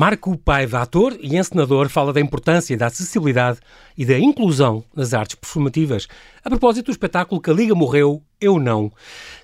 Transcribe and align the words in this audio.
Marco 0.00 0.34
Paiva, 0.34 0.80
ator 0.80 1.14
e 1.20 1.36
encenador, 1.36 1.90
fala 1.90 2.10
da 2.10 2.22
importância 2.22 2.74
da 2.74 2.86
acessibilidade 2.86 3.58
e 3.98 4.06
da 4.06 4.18
inclusão 4.18 4.82
nas 4.96 5.12
artes 5.12 5.36
performativas, 5.36 6.08
a 6.42 6.48
propósito 6.48 6.86
do 6.86 6.90
espetáculo 6.90 7.38
Que 7.38 7.50
a 7.50 7.52
Liga 7.52 7.74
Morreu, 7.74 8.22
Eu 8.40 8.58
Não, 8.58 8.90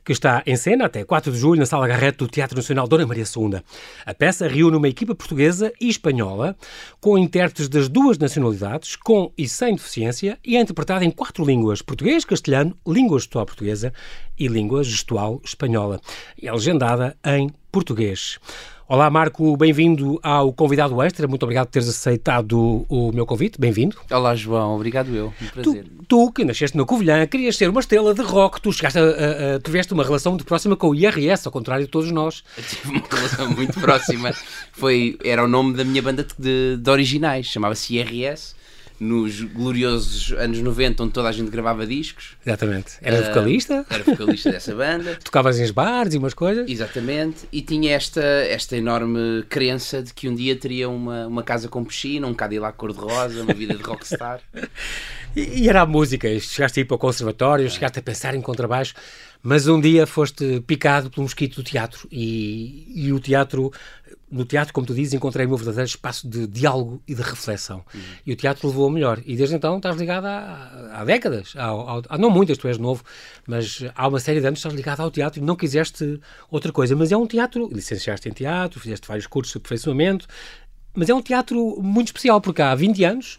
que 0.03 0.13
está 0.13 0.43
em 0.47 0.57
cena 0.57 0.87
até 0.87 1.05
4 1.05 1.31
de 1.31 1.37
julho 1.37 1.61
na 1.61 1.67
Sala 1.67 1.87
Garrete 1.87 2.17
do 2.17 2.27
Teatro 2.27 2.57
Nacional 2.57 2.89
Dona 2.89 3.05
Maria 3.05 3.25
II. 3.25 3.61
A 4.07 4.15
peça 4.15 4.49
reúne 4.49 4.79
uma 4.79 4.89
equipa 4.89 5.15
portuguesa 5.15 5.71
e 5.79 5.91
espanhola, 5.91 6.57
com 7.03 7.19
intérpretes 7.19 7.69
das 7.69 7.87
duas 7.87 8.17
nacionalidades, 8.17 8.97
com 8.97 9.31
e 9.37 9.47
sem 9.47 9.75
deficiência, 9.75 10.39
e 10.43 10.57
é 10.57 10.61
interpretada 10.63 11.05
em 11.05 11.11
quatro 11.11 11.45
línguas, 11.45 11.83
português, 11.83 12.25
castelhano, 12.25 12.75
língua 12.87 13.19
gestual 13.19 13.45
portuguesa 13.45 13.93
e 14.39 14.49
língua 14.49 14.83
gestual 14.83 15.39
espanhola. 15.45 16.01
E 16.41 16.49
é 16.49 16.53
legendada 16.53 17.15
em 17.23 17.51
português. 17.71 18.39
Olá, 18.89 19.11
Marco, 19.11 19.57
bem-vindo 19.57 20.21
ao 20.23 20.53
Convidado 20.53 21.03
Extra. 21.03 21.27
Muito 21.27 21.43
obrigado 21.43 21.67
por 21.67 21.73
teres 21.73 21.89
aceitado 21.89 22.87
o, 22.89 23.11
meu 23.13 23.27
convite. 23.27 23.61
Bem-vindo. 23.61 23.97
Olá, 24.09 24.33
João. 24.37 24.77
Obrigado 24.77 25.13
eu. 25.13 25.35
Um 25.43 25.47
prazer. 25.49 25.85
Tu, 25.85 26.05
tu, 26.07 26.33
que 26.33 26.45
nasceste 26.45 26.77
na 26.77 26.85
Covilhã, 26.85 27.27
querias 27.27 27.57
ser 27.57 27.69
uma 27.69 27.81
estrela 27.81 28.15
de 28.15 28.23
rock. 28.23 28.61
Tu 28.61 28.73
chegaste 28.73 28.97
a, 28.97 29.03
a, 29.03 29.57
a, 29.57 29.59
tiveste 29.59 29.93
uma 29.93 30.05
relação 30.05 30.31
muito 30.31 30.45
próxima 30.45 30.77
com 30.77 30.91
o 30.91 30.95
IRS, 30.95 31.49
ao 31.49 31.53
contrário 31.53 31.85
de 31.85 31.91
todos 31.91 32.13
nós. 32.13 32.45
Eu 32.57 32.63
tive 32.63 32.91
uma 32.91 33.03
relação 33.11 33.51
muito 33.51 33.81
próxima. 33.81 34.33
Foi, 34.71 35.19
era 35.25 35.43
o 35.43 35.49
nome 35.49 35.75
da 35.77 35.85
minha 35.85 36.01
banda 36.01 36.25
de, 36.39 36.77
de 36.77 36.89
originais. 36.89 37.47
Chamava-se 37.47 37.97
IRS 37.97 38.55
nos 38.99 39.43
gloriosos 39.43 40.33
anos 40.39 40.59
90, 40.61 41.03
onde 41.03 41.13
toda 41.13 41.29
a 41.29 41.33
gente 41.33 41.51
gravava 41.51 41.87
discos. 41.87 42.37
Exatamente. 42.45 42.93
Era 43.03 43.21
uh, 43.21 43.25
vocalista? 43.25 43.87
Era 43.91 44.05
vocalista 44.05 44.51
dessa 44.51 44.75
banda. 44.75 45.17
Tocavas 45.23 45.59
em 45.59 45.73
bares 45.73 46.15
e 46.15 46.19
umas 46.19 46.35
coisas? 46.35 46.69
Exatamente. 46.69 47.47
E 47.53 47.63
tinha 47.63 47.95
esta, 47.95 48.23
esta 48.23 48.77
enorme 48.77 49.45
crença 49.49 50.03
de 50.03 50.15
que 50.15 50.29
um 50.29 50.35
dia 50.35 50.57
teria 50.57 50.89
uma, 50.89 51.27
uma 51.27 51.43
casa 51.43 51.69
com 51.69 51.85
piscina, 51.85 52.27
um 52.27 52.35
Cadillac 52.35 52.77
cor-de-rosa, 52.77 53.43
uma 53.43 53.55
vida 53.55 53.75
de 53.75 53.83
rockstar. 53.83 54.41
e, 55.37 55.63
e, 55.63 55.69
era 55.69 55.83
a 55.83 55.87
música. 55.87 56.29
Chegaste 56.41 56.81
a 56.81 56.83
ir 56.83 56.85
para 56.85 56.95
o 56.95 56.99
conservatório, 56.99 57.67
é. 57.67 57.69
chegaste 57.69 57.99
a 57.99 58.03
pensar 58.03 58.35
em 58.35 58.41
contrabaixo, 58.41 58.95
mas 59.43 59.67
um 59.67 59.81
dia 59.81 60.07
foste 60.07 60.61
picado 60.67 61.11
pelo 61.11 61.23
mosquito 61.23 61.57
do 61.57 61.63
teatro 61.63 62.09
e, 62.11 62.93
e 62.95 63.13
o 63.13 63.21
teatro 63.21 63.73
no 64.31 64.45
teatro, 64.45 64.75
como 64.75 64.87
tu 64.87 64.95
dizes, 64.95 65.15
encontrei 65.15 65.47
o 65.47 65.49
meu 65.49 65.57
verdadeiro 65.57 65.89
espaço 65.89 66.29
de 66.29 66.47
diálogo 66.47 67.01
e 67.07 67.15
de 67.15 67.23
reflexão. 67.23 67.85
Uhum. 67.95 68.01
E 68.27 68.33
o 68.33 68.37
teatro 68.37 68.67
levou 68.67 68.89
a 68.89 68.91
melhor. 68.91 69.23
E 69.25 69.37
desde 69.37 69.55
então 69.55 69.77
estás 69.77 69.97
ligado 69.97 70.27
há, 70.27 71.05
décadas. 71.05 71.55
Há, 71.57 72.19
não 72.19 72.29
muitas, 72.29 72.59
tu 72.59 72.67
és 72.67 72.77
novo, 72.77 73.05
mas 73.47 73.85
há 73.95 74.09
uma 74.09 74.19
série 74.19 74.41
de 74.41 74.47
anos 74.47 74.59
estás 74.59 74.75
ligado 74.75 75.01
ao 75.01 75.11
teatro 75.11 75.41
e 75.41 75.45
não 75.45 75.55
quiseste 75.55 76.21
outra 76.51 76.73
coisa. 76.73 76.97
Mas 76.97 77.13
é 77.13 77.17
um 77.17 77.27
teatro, 77.27 77.69
licenciaste 77.73 78.29
em 78.29 78.33
teatro, 78.33 78.81
fizeste 78.81 79.07
vários 79.07 79.29
cursos 79.29 79.53
de 79.53 79.59
aperfeiçoamento, 79.59 80.27
mas 80.93 81.09
é 81.09 81.15
um 81.15 81.23
teatro 81.23 81.81
muito 81.81 82.09
especial, 82.09 82.41
porque 82.41 82.63
há 82.63 82.75
20 82.75 83.05
anos 83.05 83.37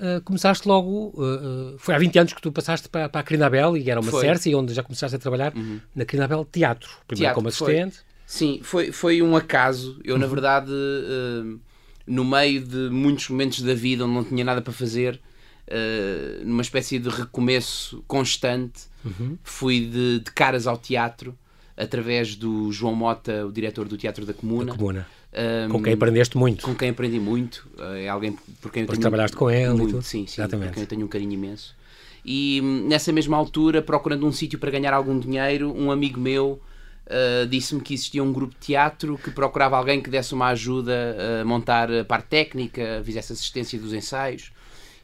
Uh, 0.00 0.22
começaste 0.22 0.66
logo, 0.66 1.12
uh, 1.14 1.76
foi 1.76 1.94
há 1.94 1.98
20 1.98 2.18
anos 2.18 2.32
que 2.32 2.40
tu 2.40 2.50
passaste 2.50 2.88
para, 2.88 3.06
para 3.06 3.20
a 3.20 3.24
Crinabel 3.24 3.76
e 3.76 3.90
era 3.90 4.00
uma 4.00 4.10
Cersei, 4.10 4.54
onde 4.54 4.72
já 4.72 4.82
começaste 4.82 5.14
a 5.14 5.18
trabalhar 5.18 5.54
uhum. 5.54 5.78
na 5.94 6.06
Crinabel 6.06 6.42
Teatro, 6.50 6.88
primeiro 7.06 7.26
teatro, 7.26 7.34
como 7.34 7.48
assistente. 7.48 7.96
Foi. 7.96 8.04
Sim, 8.26 8.60
foi, 8.62 8.92
foi 8.92 9.20
um 9.20 9.36
acaso. 9.36 10.00
Eu, 10.02 10.16
na 10.16 10.24
uhum. 10.24 10.30
verdade, 10.30 10.70
uh, 10.70 11.60
no 12.06 12.24
meio 12.24 12.64
de 12.64 12.88
muitos 12.88 13.28
momentos 13.28 13.60
da 13.60 13.74
vida 13.74 14.04
onde 14.04 14.14
não 14.14 14.24
tinha 14.24 14.44
nada 14.44 14.62
para 14.62 14.72
fazer, 14.72 15.20
uh, 15.68 16.44
numa 16.46 16.62
espécie 16.62 16.98
de 16.98 17.08
recomeço 17.08 18.02
constante, 18.06 18.82
uhum. 19.04 19.36
fui 19.42 19.80
de, 19.80 20.20
de, 20.20 20.30
caras 20.32 20.66
ao 20.66 20.78
teatro 20.78 21.36
através 21.76 22.36
do 22.36 22.72
João 22.72 22.94
Mota, 22.94 23.44
o 23.44 23.52
diretor 23.52 23.86
do 23.86 23.96
Teatro 23.96 24.24
da 24.24 24.32
Comuna. 24.32 24.72
Da 24.72 24.78
Comuna. 24.78 25.06
Um, 25.32 25.68
com 25.70 25.82
quem 25.82 25.92
aprendeste 25.92 26.36
muito. 26.36 26.64
Com 26.64 26.74
quem 26.74 26.90
aprendi 26.90 27.20
muito. 27.20 27.68
Eh, 27.78 28.04
é 28.04 28.08
alguém 28.08 28.36
por 28.60 28.72
quem 28.72 28.82
eu 28.82 28.88
tenho. 28.88 29.00
trabalhaste 29.00 29.36
com 29.36 29.50
ele 29.50 29.68
muito, 29.68 29.82
e 29.82 29.92
tudo. 29.92 30.02
Sim, 30.02 30.26
sim. 30.26 30.40
Exatamente. 30.40 30.80
Eu 30.80 30.86
tenho 30.86 31.04
um 31.04 31.08
carinho 31.08 31.32
imenso. 31.32 31.76
E 32.24 32.60
hum, 32.62 32.88
nessa 32.88 33.12
mesma 33.12 33.36
altura, 33.36 33.80
procurando 33.80 34.26
um 34.26 34.32
sítio 34.32 34.58
para 34.58 34.70
ganhar 34.70 34.92
algum 34.92 35.18
dinheiro, 35.18 35.72
um 35.72 35.90
amigo 35.90 36.20
meu 36.20 36.60
uh, 37.06 37.46
disse-me 37.46 37.80
que 37.80 37.94
existia 37.94 38.22
um 38.22 38.32
grupo 38.32 38.54
de 38.54 38.66
teatro 38.66 39.18
que 39.18 39.30
procurava 39.30 39.76
alguém 39.76 40.00
que 40.00 40.10
desse 40.10 40.34
uma 40.34 40.48
ajuda 40.48 41.16
a 41.40 41.44
montar 41.44 41.90
a 41.92 42.04
parte 42.04 42.26
técnica, 42.26 43.02
fizesse 43.04 43.32
assistência 43.32 43.78
dos 43.78 43.92
ensaios. 43.92 44.52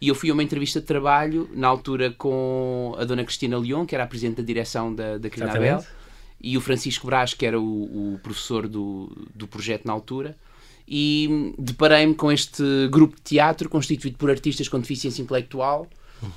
E 0.00 0.08
eu 0.08 0.14
fui 0.14 0.28
a 0.28 0.32
uma 0.32 0.42
entrevista 0.42 0.78
de 0.78 0.86
trabalho, 0.86 1.48
na 1.54 1.68
altura 1.68 2.10
com 2.10 2.94
a 2.98 3.04
dona 3.04 3.24
Cristina 3.24 3.58
Leon, 3.58 3.86
que 3.86 3.94
era 3.94 4.04
a 4.04 4.06
presidente 4.06 4.36
da 4.36 4.42
direção 4.42 4.94
da, 4.94 5.16
da 5.16 5.30
Crinabel, 5.30 5.82
e 6.40 6.56
o 6.56 6.60
Francisco 6.60 7.06
Brás, 7.06 7.34
que 7.34 7.46
era 7.46 7.58
o, 7.58 8.14
o 8.14 8.18
professor 8.22 8.68
do, 8.68 9.10
do 9.34 9.46
projeto 9.46 9.86
na 9.86 9.92
altura 9.92 10.36
e 10.88 11.54
deparei-me 11.58 12.14
com 12.14 12.30
este 12.30 12.62
grupo 12.88 13.16
de 13.16 13.22
teatro 13.22 13.68
constituído 13.68 14.16
por 14.16 14.30
artistas 14.30 14.68
com 14.68 14.78
deficiência 14.78 15.20
intelectual 15.20 15.88
uhum. 16.22 16.30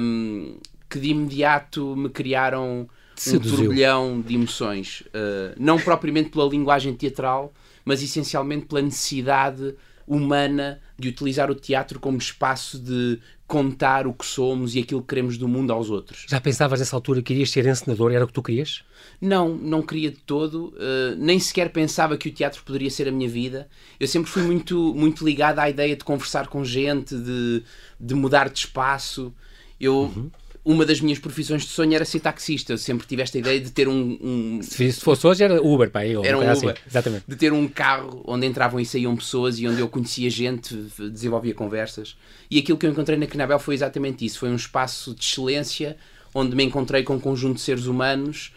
um, 0.00 0.58
que 0.88 0.98
de 0.98 1.10
imediato 1.10 1.94
me 1.94 2.08
criaram 2.08 2.88
Seduziu. 3.14 3.52
um 3.52 3.56
turbilhão 3.56 4.20
de 4.20 4.34
emoções. 4.34 5.02
Uh, 5.08 5.54
não 5.58 5.78
propriamente 5.78 6.30
pela 6.30 6.48
linguagem 6.48 6.94
teatral, 6.94 7.52
mas 7.84 8.02
essencialmente 8.02 8.66
pela 8.66 8.80
necessidade 8.80 9.74
humana 10.10 10.80
de 10.98 11.08
utilizar 11.08 11.52
o 11.52 11.54
teatro 11.54 12.00
como 12.00 12.18
espaço 12.18 12.80
de 12.80 13.20
contar 13.46 14.08
o 14.08 14.12
que 14.12 14.26
somos 14.26 14.74
e 14.74 14.80
aquilo 14.80 15.00
que 15.00 15.06
queremos 15.06 15.38
do 15.38 15.46
mundo 15.46 15.72
aos 15.72 15.88
outros. 15.88 16.26
Já 16.28 16.40
pensavas 16.40 16.80
nessa 16.80 16.96
altura 16.96 17.22
que 17.22 17.32
irias 17.32 17.50
ser 17.50 17.64
encenador? 17.64 18.10
Era 18.10 18.24
o 18.24 18.26
que 18.26 18.32
tu 18.32 18.42
querias? 18.42 18.82
Não, 19.20 19.54
não 19.54 19.82
queria 19.82 20.10
de 20.10 20.16
todo. 20.16 20.74
Uh, 20.74 21.14
nem 21.16 21.38
sequer 21.38 21.70
pensava 21.70 22.16
que 22.16 22.28
o 22.28 22.32
teatro 22.32 22.60
poderia 22.64 22.90
ser 22.90 23.06
a 23.06 23.12
minha 23.12 23.28
vida. 23.28 23.68
Eu 24.00 24.08
sempre 24.08 24.28
fui 24.28 24.42
muito, 24.42 24.92
muito 24.94 25.24
ligado 25.24 25.60
à 25.60 25.70
ideia 25.70 25.94
de 25.94 26.02
conversar 26.02 26.48
com 26.48 26.64
gente, 26.64 27.16
de, 27.16 27.62
de 28.00 28.14
mudar 28.14 28.48
de 28.48 28.58
espaço. 28.58 29.32
Eu, 29.78 29.94
uhum 29.94 30.30
uma 30.64 30.84
das 30.84 31.00
minhas 31.00 31.18
profissões 31.18 31.62
de 31.62 31.68
sonho 31.68 31.94
era 31.94 32.04
ser 32.04 32.20
taxista. 32.20 32.72
Eu 32.72 32.78
sempre 32.78 33.06
tive 33.06 33.22
esta 33.22 33.38
ideia 33.38 33.58
de 33.60 33.70
ter 33.70 33.88
um. 33.88 34.18
um... 34.20 34.60
Se 34.62 34.92
fosse 34.92 35.26
hoje 35.26 35.44
era 35.44 35.62
Uber, 35.62 35.90
pá, 35.90 36.06
eu, 36.06 36.24
era 36.24 36.36
um 36.36 36.48
assim. 36.48 36.66
Uber. 36.66 36.76
Assim. 36.76 36.88
Exatamente. 36.88 37.24
De 37.26 37.36
ter 37.36 37.52
um 37.52 37.66
carro 37.66 38.22
onde 38.26 38.46
entravam 38.46 38.78
e 38.78 38.84
saíam 38.84 39.16
pessoas 39.16 39.58
e 39.58 39.66
onde 39.66 39.80
eu 39.80 39.88
conhecia 39.88 40.28
gente, 40.28 40.74
desenvolvia 40.98 41.54
conversas. 41.54 42.16
E 42.50 42.58
aquilo 42.58 42.76
que 42.76 42.86
eu 42.86 42.90
encontrei 42.90 43.18
na 43.18 43.26
Canabel 43.26 43.58
foi 43.58 43.74
exatamente 43.74 44.24
isso. 44.24 44.38
Foi 44.38 44.50
um 44.50 44.56
espaço 44.56 45.14
de 45.14 45.24
excelência 45.24 45.96
onde 46.34 46.54
me 46.54 46.64
encontrei 46.64 47.02
com 47.02 47.14
um 47.14 47.20
conjunto 47.20 47.56
de 47.56 47.62
seres 47.62 47.86
humanos 47.86 48.52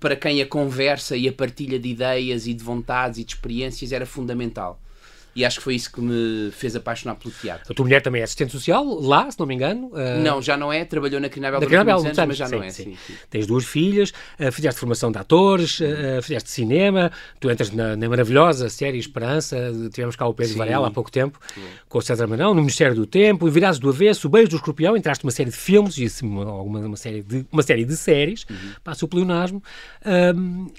para 0.00 0.16
quem 0.16 0.40
a 0.40 0.46
conversa 0.46 1.16
e 1.16 1.28
a 1.28 1.32
partilha 1.32 1.78
de 1.78 1.88
ideias 1.88 2.46
e 2.46 2.54
de 2.54 2.64
vontades 2.64 3.18
e 3.18 3.24
de 3.24 3.34
experiências 3.34 3.92
era 3.92 4.06
fundamental 4.06 4.80
e 5.34 5.44
acho 5.44 5.58
que 5.58 5.64
foi 5.64 5.74
isso 5.74 5.90
que 5.90 6.00
me 6.00 6.50
fez 6.50 6.76
apaixonar 6.76 7.14
pelo 7.14 7.32
teatro. 7.32 7.72
A 7.72 7.74
tua 7.74 7.84
mulher 7.84 8.02
também 8.02 8.20
é 8.20 8.24
assistente 8.24 8.52
social, 8.52 8.84
lá, 8.84 9.30
se 9.30 9.38
não 9.38 9.46
me 9.46 9.54
engano? 9.54 9.86
Uh... 9.88 10.22
Não, 10.22 10.42
já 10.42 10.56
não 10.56 10.72
é, 10.72 10.84
trabalhou 10.84 11.20
na 11.20 11.28
Crinabel 11.28 11.60
durante 11.60 11.70
Crinabel, 11.70 11.98
anos, 11.98 12.18
anos, 12.18 12.28
mas 12.28 12.36
já 12.36 12.46
sim, 12.46 12.56
não 12.56 12.62
é. 12.62 12.70
Sim. 12.70 12.96
Sim, 13.06 13.14
Tens 13.30 13.46
duas 13.46 13.64
filhas, 13.64 14.10
uh, 14.38 14.52
fizeste 14.52 14.78
formação 14.78 15.10
de 15.10 15.18
atores, 15.18 15.80
uh, 15.80 16.22
fizeste 16.22 16.50
cinema, 16.50 17.10
tu 17.40 17.50
entras 17.50 17.70
na, 17.70 17.96
na, 17.96 18.08
maravilhosa 18.08 18.68
série 18.68 18.98
Esperança, 18.98 19.56
tivemos 19.92 20.16
cá 20.16 20.26
o 20.26 20.34
Pedro 20.34 20.56
Varela 20.56 20.88
há 20.88 20.90
pouco 20.90 21.10
tempo, 21.10 21.40
com 21.88 21.98
o 21.98 22.02
César 22.02 22.26
Manão, 22.26 22.54
no 22.54 22.60
Ministério 22.60 22.94
do 22.94 23.06
Tempo, 23.06 23.48
e 23.48 23.50
virados 23.50 23.78
do 23.78 23.88
avesso, 23.88 24.28
o 24.28 24.30
Beijo 24.30 24.50
do 24.50 24.56
Escorpião, 24.56 24.96
entraste 24.96 25.24
numa 25.24 25.32
série 25.32 25.50
de 25.50 25.56
filmes, 25.56 25.96
e 25.96 26.24
uma, 26.24 26.80
uma, 26.80 26.96
série, 26.96 27.22
de, 27.22 27.46
uma 27.50 27.62
série 27.62 27.84
de 27.84 27.96
séries, 27.96 28.44
uhum. 28.48 28.56
passa 28.84 29.04
o 29.04 29.08
pleonasmo, 29.08 29.62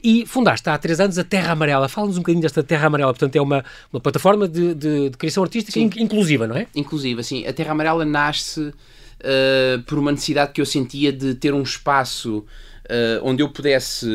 e 0.03 0.25
fundaste 0.25 0.69
há 0.69 0.77
três 0.77 0.99
anos 0.99 1.17
a 1.17 1.23
Terra 1.23 1.53
Amarela. 1.53 1.89
Fala-nos 1.89 2.17
um 2.17 2.21
bocadinho 2.21 2.41
desta 2.41 2.63
Terra 2.63 2.87
Amarela, 2.87 3.13
portanto 3.13 3.35
é 3.35 3.41
uma, 3.41 3.63
uma 3.91 3.99
plataforma 3.99 4.42
de, 4.47 4.73
de, 4.73 5.09
de 5.09 5.17
criação 5.17 5.43
artística 5.43 5.73
sim. 5.73 5.89
inclusiva, 5.97 6.47
não 6.47 6.55
é? 6.55 6.67
Inclusiva, 6.75 7.23
sim. 7.23 7.45
A 7.45 7.53
Terra 7.53 7.71
Amarela 7.71 8.05
nasce 8.05 8.61
uh, 8.61 9.83
por 9.85 9.97
uma 9.97 10.11
necessidade 10.11 10.51
que 10.51 10.61
eu 10.61 10.65
sentia 10.65 11.11
de 11.11 11.35
ter 11.35 11.53
um 11.53 11.61
espaço 11.61 12.45
Uh, 12.83 13.23
onde 13.23 13.41
eu 13.41 13.47
pudesse 13.47 14.05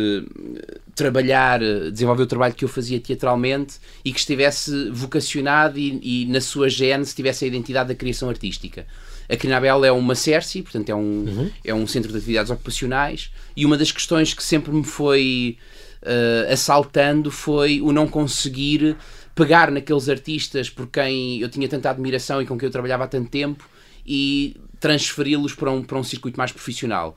trabalhar, 0.95 1.59
desenvolver 1.91 2.25
o 2.25 2.27
trabalho 2.27 2.53
que 2.53 2.67
eu 2.67 2.69
fazia 2.69 3.01
teatralmente 3.01 3.77
e 4.05 4.13
que 4.13 4.19
estivesse 4.19 4.91
vocacionado 4.91 5.79
e, 5.79 5.99
e 6.03 6.27
na 6.27 6.39
sua 6.39 6.69
gênese 6.69 7.15
tivesse 7.15 7.47
a 7.47 7.49
identidade 7.49 7.89
da 7.89 7.95
criação 7.95 8.29
artística. 8.29 8.87
A 9.27 9.37
Crinabel 9.37 9.87
é 9.87 9.91
uma 9.91 10.15
CERCI, 10.15 10.63
portanto 10.63 10.91
é 10.91 10.95
um, 10.95 10.99
uhum. 11.01 11.51
é 11.65 11.75
um 11.75 11.87
centro 11.87 12.11
de 12.11 12.19
atividades 12.19 12.51
ocupacionais 12.51 13.31
e 13.57 13.65
uma 13.65 13.77
das 13.77 13.91
questões 13.91 14.35
que 14.35 14.43
sempre 14.43 14.71
me 14.71 14.85
foi 14.85 15.57
uh, 16.03 16.53
assaltando 16.53 17.31
foi 17.31 17.81
o 17.81 17.93
não 17.93 18.07
conseguir 18.07 18.97
pegar 19.39 19.71
naqueles 19.71 20.09
artistas 20.09 20.69
por 20.69 20.89
quem 20.89 21.41
eu 21.41 21.49
tinha 21.49 21.69
tanta 21.69 21.89
admiração 21.89 22.43
e 22.43 22.47
com 22.47 22.59
quem 22.59 22.67
eu 22.67 22.73
trabalhava 22.73 23.05
há 23.05 23.07
tanto 23.07 23.31
tempo 23.31 23.69
e 24.05 24.57
transferi-los 24.81 25.55
para 25.55 25.71
um, 25.71 25.81
para 25.81 25.97
um 25.97 26.03
circuito 26.03 26.37
mais 26.37 26.51
profissional. 26.51 27.17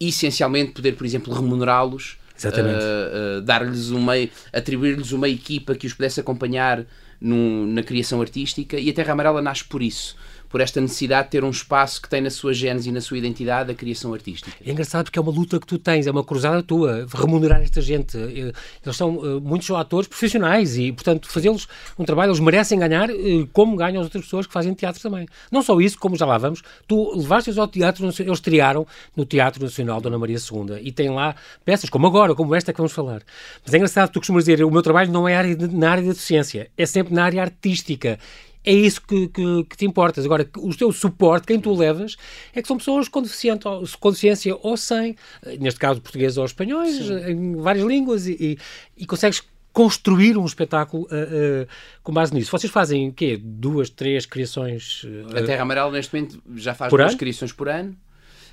Essencialmente 0.00 0.72
poder, 0.72 0.96
por 0.96 1.04
exemplo, 1.04 1.34
remunerá-los, 1.34 2.16
uh, 2.42 2.48
uh, 2.48 3.40
dar-lhes 3.42 3.90
uma, 3.90 4.14
atribuir-lhes 4.50 5.12
uma 5.12 5.28
equipa 5.28 5.74
que 5.74 5.86
os 5.86 5.92
pudesse 5.92 6.18
acompanhar 6.18 6.86
na 7.20 7.82
criação 7.82 8.22
artística 8.22 8.78
e 8.78 8.88
a 8.88 8.94
Terra 8.94 9.12
Amarela 9.12 9.42
nasce 9.42 9.64
por 9.64 9.82
isso 9.82 10.16
por 10.50 10.60
esta 10.60 10.80
necessidade 10.80 11.28
de 11.28 11.30
ter 11.30 11.44
um 11.44 11.50
espaço 11.50 12.02
que 12.02 12.08
tem 12.08 12.20
na 12.20 12.28
sua 12.28 12.52
gênese 12.52 12.88
e 12.88 12.92
na 12.92 13.00
sua 13.00 13.16
identidade 13.16 13.70
a 13.70 13.74
criação 13.74 14.12
artística. 14.12 14.50
É 14.66 14.70
engraçado 14.70 15.04
porque 15.04 15.18
é 15.18 15.22
uma 15.22 15.30
luta 15.30 15.60
que 15.60 15.66
tu 15.66 15.78
tens, 15.78 16.08
é 16.08 16.10
uma 16.10 16.24
cruzada 16.24 16.60
tua, 16.60 17.06
remunerar 17.14 17.62
esta 17.62 17.80
gente. 17.80 18.18
Eh, 18.18 18.52
eles 18.84 18.96
são 18.96 19.16
uh, 19.16 19.40
muitos 19.40 19.70
atores 19.70 20.08
profissionais 20.08 20.76
e, 20.76 20.90
portanto, 20.90 21.28
fazê-los 21.30 21.68
um 21.96 22.04
trabalho, 22.04 22.30
eles 22.30 22.40
merecem 22.40 22.78
ganhar 22.80 23.08
uh, 23.10 23.46
como 23.52 23.76
ganham 23.76 24.00
as 24.00 24.06
outras 24.06 24.24
pessoas 24.24 24.44
que 24.44 24.52
fazem 24.52 24.74
teatro 24.74 25.00
também. 25.00 25.28
Não 25.52 25.62
só 25.62 25.80
isso, 25.80 25.96
como 25.98 26.16
já 26.16 26.26
lá 26.26 26.36
vamos, 26.36 26.62
tu 26.88 27.16
levaste-os 27.16 27.56
ao 27.56 27.68
teatro, 27.68 28.04
eles 28.04 28.18
estrearam 28.18 28.84
no 29.16 29.24
Teatro 29.24 29.62
Nacional 29.62 30.00
Dona 30.00 30.18
Maria 30.18 30.36
II 30.38 30.80
e 30.82 30.90
tem 30.90 31.10
lá 31.10 31.36
peças 31.64 31.88
como 31.88 32.08
agora, 32.08 32.34
como 32.34 32.56
esta 32.56 32.72
que 32.72 32.78
vamos 32.78 32.92
falar. 32.92 33.22
Mas 33.64 33.72
é 33.72 33.76
engraçado, 33.76 34.10
tu 34.10 34.18
costumas 34.18 34.46
dizer, 34.46 34.64
o 34.64 34.70
meu 34.70 34.82
trabalho 34.82 35.12
não 35.12 35.28
é 35.28 35.54
de, 35.54 35.68
na 35.68 35.92
área 35.92 36.04
da 36.04 36.14
ciência, 36.14 36.68
é 36.76 36.86
sempre 36.86 37.14
na 37.14 37.24
área 37.24 37.40
artística 37.40 38.18
é 38.64 38.72
isso 38.72 39.00
que, 39.00 39.28
que, 39.28 39.64
que, 39.64 39.76
te 39.76 39.86
importas. 39.86 40.24
Agora, 40.24 40.48
o 40.58 40.74
teu 40.74 40.92
suporte, 40.92 41.46
quem 41.46 41.60
tu 41.60 41.74
levas, 41.74 42.16
é 42.54 42.60
que 42.60 42.68
são 42.68 42.76
pessoas 42.76 43.08
com, 43.08 43.22
deficiência 43.22 44.56
ou 44.62 44.76
sem, 44.76 45.16
neste 45.58 45.80
caso 45.80 46.00
português 46.00 46.36
ou 46.36 46.44
espanhóis, 46.44 46.96
Sim. 46.96 47.30
em 47.30 47.56
várias 47.56 47.86
línguas, 47.86 48.26
e, 48.26 48.32
e, 48.38 48.58
e, 49.02 49.06
consegues 49.06 49.42
construir 49.72 50.36
um 50.36 50.44
espetáculo 50.44 51.04
uh, 51.04 51.62
uh, 51.62 51.68
com 52.02 52.12
base 52.12 52.34
nisso. 52.34 52.50
Vocês 52.50 52.72
fazem 52.72 53.08
o 53.08 53.12
quê? 53.12 53.40
Duas, 53.42 53.88
três 53.88 54.26
criações? 54.26 55.04
Uh, 55.04 55.38
a 55.38 55.42
Terra 55.42 55.62
Amarela, 55.62 55.92
neste 55.92 56.14
momento, 56.14 56.42
já 56.56 56.74
faz 56.74 56.90
duas 56.92 57.10
ano? 57.10 57.18
criações 57.18 57.52
por 57.52 57.68
ano. 57.68 57.96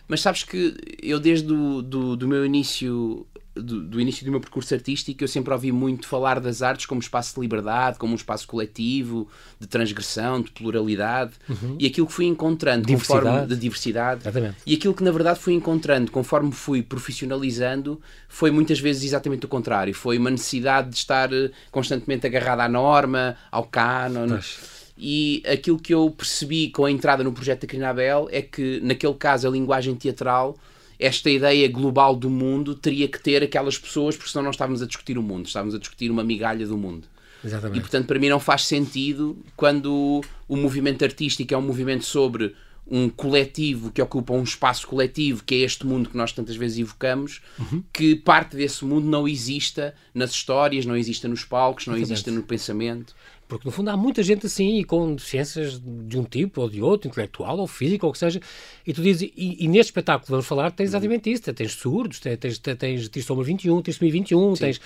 Mas 0.07 0.21
sabes 0.21 0.43
que 0.43 0.73
eu, 1.01 1.19
desde 1.19 1.51
o 1.51 1.81
do, 1.81 2.15
do 2.15 2.27
meu 2.27 2.45
início 2.45 3.27
do, 3.61 3.81
do, 3.81 4.01
início 4.01 4.25
do 4.25 4.31
meu 4.31 4.39
percurso 4.39 4.73
artístico, 4.73 5.23
eu 5.23 5.27
sempre 5.27 5.53
ouvi 5.53 5.71
muito 5.71 6.07
falar 6.07 6.39
das 6.39 6.61
artes 6.61 6.85
como 6.85 6.99
espaço 6.99 7.35
de 7.35 7.41
liberdade, 7.41 7.97
como 7.97 8.13
um 8.13 8.15
espaço 8.15 8.47
coletivo, 8.47 9.27
de 9.59 9.67
transgressão, 9.67 10.41
de 10.41 10.51
pluralidade. 10.51 11.33
Uhum. 11.49 11.75
E 11.79 11.85
aquilo 11.85 12.07
que 12.07 12.13
fui 12.13 12.25
encontrando 12.25 12.85
diversidade. 12.85 13.25
conforme 13.25 13.47
de 13.47 13.55
diversidade. 13.55 14.21
Exatamente. 14.21 14.57
E 14.65 14.75
aquilo 14.75 14.93
que 14.93 15.03
na 15.03 15.11
verdade 15.11 15.39
fui 15.39 15.53
encontrando 15.53 16.11
conforme 16.11 16.51
fui 16.51 16.81
profissionalizando 16.81 17.99
foi 18.27 18.51
muitas 18.51 18.79
vezes 18.79 19.03
exatamente 19.03 19.45
o 19.45 19.49
contrário. 19.49 19.93
Foi 19.93 20.17
uma 20.17 20.29
necessidade 20.29 20.89
de 20.89 20.95
estar 20.95 21.31
eh, 21.33 21.51
constantemente 21.71 22.25
agarrada 22.25 22.63
à 22.63 22.69
norma, 22.69 23.35
ao 23.51 23.63
canon. 23.63 24.29
Pois. 24.29 24.77
E 24.97 25.43
aquilo 25.47 25.77
que 25.77 25.93
eu 25.93 26.09
percebi 26.09 26.69
com 26.69 26.85
a 26.85 26.91
entrada 26.91 27.23
no 27.23 27.31
projeto 27.31 27.61
da 27.61 27.67
Crinabel 27.67 28.27
é 28.31 28.41
que, 28.41 28.79
naquele 28.81 29.13
caso, 29.13 29.47
a 29.47 29.51
linguagem 29.51 29.95
teatral 29.95 30.57
esta 30.99 31.29
ideia 31.29 31.67
global 31.67 32.15
do 32.15 32.29
mundo 32.29 32.75
teria 32.75 33.07
que 33.07 33.21
ter 33.21 33.43
aquelas 33.43 33.77
pessoas, 33.77 34.15
porque 34.15 34.31
senão 34.31 34.43
não 34.43 34.51
estávamos 34.51 34.81
a 34.81 34.87
discutir 34.87 35.17
o 35.17 35.23
mundo, 35.23 35.45
estávamos 35.45 35.75
a 35.75 35.79
discutir 35.79 36.09
uma 36.09 36.23
migalha 36.23 36.65
do 36.65 36.77
mundo. 36.77 37.07
Exatamente. 37.43 37.77
E 37.77 37.81
portanto, 37.81 38.07
para 38.07 38.19
mim, 38.19 38.29
não 38.29 38.39
faz 38.39 38.65
sentido 38.65 39.37
quando 39.55 40.21
o 40.47 40.55
movimento 40.55 41.03
artístico 41.03 41.53
é 41.53 41.57
um 41.57 41.61
movimento 41.61 42.05
sobre 42.05 42.55
um 42.89 43.09
coletivo 43.09 43.91
que 43.91 44.01
ocupa 44.01 44.33
um 44.33 44.43
espaço 44.43 44.87
coletivo, 44.87 45.43
que 45.43 45.55
é 45.55 45.57
este 45.59 45.85
mundo 45.85 46.09
que 46.09 46.17
nós 46.17 46.31
tantas 46.31 46.55
vezes 46.55 46.79
evocamos, 46.79 47.41
uhum. 47.59 47.83
que 47.91 48.15
parte 48.15 48.55
desse 48.55 48.85
mundo 48.85 49.05
não 49.05 49.27
exista 49.27 49.93
nas 50.13 50.31
histórias, 50.31 50.85
não 50.85 50.95
exista 50.95 51.27
nos 51.27 51.43
palcos, 51.43 51.85
não 51.85 51.95
Exatamente. 51.95 52.13
exista 52.13 52.31
no 52.31 52.43
pensamento. 52.43 53.13
Porque, 53.47 53.65
no 53.65 53.71
fundo, 53.71 53.89
há 53.89 53.95
muita 53.95 54.21
gente 54.21 54.45
assim 54.45 54.79
e 54.79 54.83
com 54.83 55.15
deficiências 55.15 55.79
de 55.81 56.19
um 56.19 56.23
tipo 56.23 56.61
ou 56.61 56.69
de 56.69 56.81
outro, 56.81 57.07
intelectual 57.07 57.57
ou 57.57 57.65
físico, 57.65 58.05
ou 58.05 58.09
o 58.09 58.13
que 58.13 58.19
seja, 58.19 58.41
e 58.85 58.93
tu 58.93 59.01
dizes, 59.01 59.31
e, 59.35 59.63
e 59.63 59.67
neste 59.69 59.89
espetáculo 59.89 60.25
que 60.25 60.31
vamos 60.31 60.45
falar, 60.45 60.71
tens 60.71 60.87
exatamente 60.87 61.31
isso: 61.31 61.53
tens 61.53 61.71
surdos, 61.71 62.19
tens, 62.19 62.37
tens, 62.37 62.59
tens 62.59 63.07
Trissoma 63.07 63.43
21, 63.43 63.81
Trissomia 63.81 64.11
21, 64.11 64.55
Sim. 64.55 64.63
tens 64.63 64.81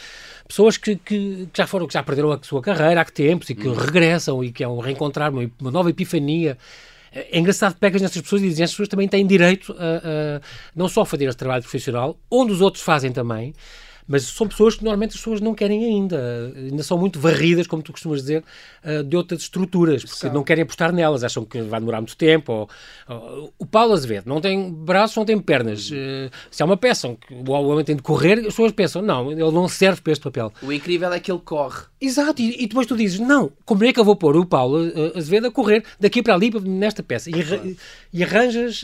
pessoas 0.47 0.77
que, 0.77 0.95
que, 0.95 1.47
que, 1.51 1.57
já 1.57 1.65
foram, 1.65 1.87
que 1.87 1.93
já 1.93 2.03
perderam 2.03 2.31
a 2.31 2.39
sua 2.43 2.61
carreira 2.61 3.01
há 3.01 3.05
que 3.05 3.13
tempos 3.13 3.49
e 3.49 3.55
que 3.55 3.67
uhum. 3.67 3.73
regressam 3.73 4.43
e 4.43 4.51
que 4.51 4.63
é 4.63 4.67
um 4.67 4.79
reencontrar 4.79 5.31
uma, 5.31 5.49
uma 5.59 5.71
nova 5.71 5.89
epifania. 5.89 6.57
É 7.13 7.37
engraçado 7.37 7.73
que 7.73 7.79
pegas 7.79 8.01
nessas 8.01 8.21
pessoas 8.21 8.41
e 8.41 8.47
dizem 8.47 8.63
as 8.63 8.71
pessoas 8.71 8.87
também 8.87 9.07
têm 9.07 9.27
direito 9.27 9.75
a, 9.77 10.37
a 10.37 10.41
não 10.73 10.87
só 10.87 11.03
fazer 11.03 11.25
esse 11.25 11.37
trabalho 11.37 11.61
profissional, 11.61 12.17
onde 12.29 12.53
os 12.53 12.61
outros 12.61 12.81
fazem 12.81 13.11
também, 13.11 13.53
mas 14.07 14.23
são 14.23 14.47
pessoas 14.47 14.75
que 14.75 14.83
normalmente 14.83 15.11
as 15.11 15.17
pessoas 15.17 15.41
não 15.41 15.53
querem 15.53 15.83
ainda. 15.85 16.53
Ainda 16.55 16.83
são 16.83 16.97
muito 16.97 17.19
varridas, 17.19 17.67
como 17.67 17.81
tu 17.81 17.91
costumas 17.91 18.21
dizer, 18.21 18.43
uh, 18.83 19.03
de 19.03 19.15
outras 19.15 19.41
estruturas, 19.41 20.03
porque 20.03 20.29
não 20.29 20.43
querem 20.43 20.63
apostar 20.63 20.91
nelas, 20.91 21.23
acham 21.23 21.45
que 21.45 21.61
vai 21.61 21.79
demorar 21.79 22.01
muito 22.01 22.15
tempo. 22.15 22.51
Ou, 22.51 22.69
ou, 23.07 23.53
o 23.59 23.65
Paulo 23.65 23.93
Azevedo 23.93 24.27
não 24.27 24.41
tem 24.41 24.71
braços, 24.71 25.15
não 25.15 25.25
tem 25.25 25.39
pernas. 25.39 25.89
Uh, 25.89 26.29
se 26.49 26.61
há 26.61 26.65
uma 26.65 26.77
peça 26.77 27.15
que 27.27 27.33
o 27.33 27.51
homem 27.51 27.85
tem 27.85 27.95
de 27.95 28.01
correr, 28.01 28.39
as 28.39 28.45
pessoas 28.45 28.71
pensam, 28.71 29.01
não, 29.01 29.31
ele 29.31 29.51
não 29.51 29.67
serve 29.67 30.01
para 30.01 30.13
este 30.13 30.23
papel. 30.23 30.51
O 30.61 30.71
incrível 30.71 31.11
é 31.13 31.19
que 31.19 31.31
ele 31.31 31.41
corre. 31.43 31.83
Exato, 31.99 32.41
e, 32.41 32.63
e 32.63 32.67
depois 32.67 32.87
tu 32.87 32.97
dizes, 32.97 33.19
não, 33.19 33.51
como 33.65 33.83
é 33.83 33.93
que 33.93 33.99
eu 33.99 34.03
vou 34.03 34.15
pôr 34.15 34.35
o 34.35 34.45
Paulo 34.45 34.87
uh, 34.87 35.17
Azevedo 35.17 35.47
a 35.47 35.51
correr 35.51 35.83
daqui 35.99 36.23
para 36.23 36.33
ali 36.33 36.51
nesta 36.61 37.03
peça? 37.03 37.29
E, 37.29 37.33
claro. 37.33 37.75
e 38.11 38.23
arranjas. 38.23 38.81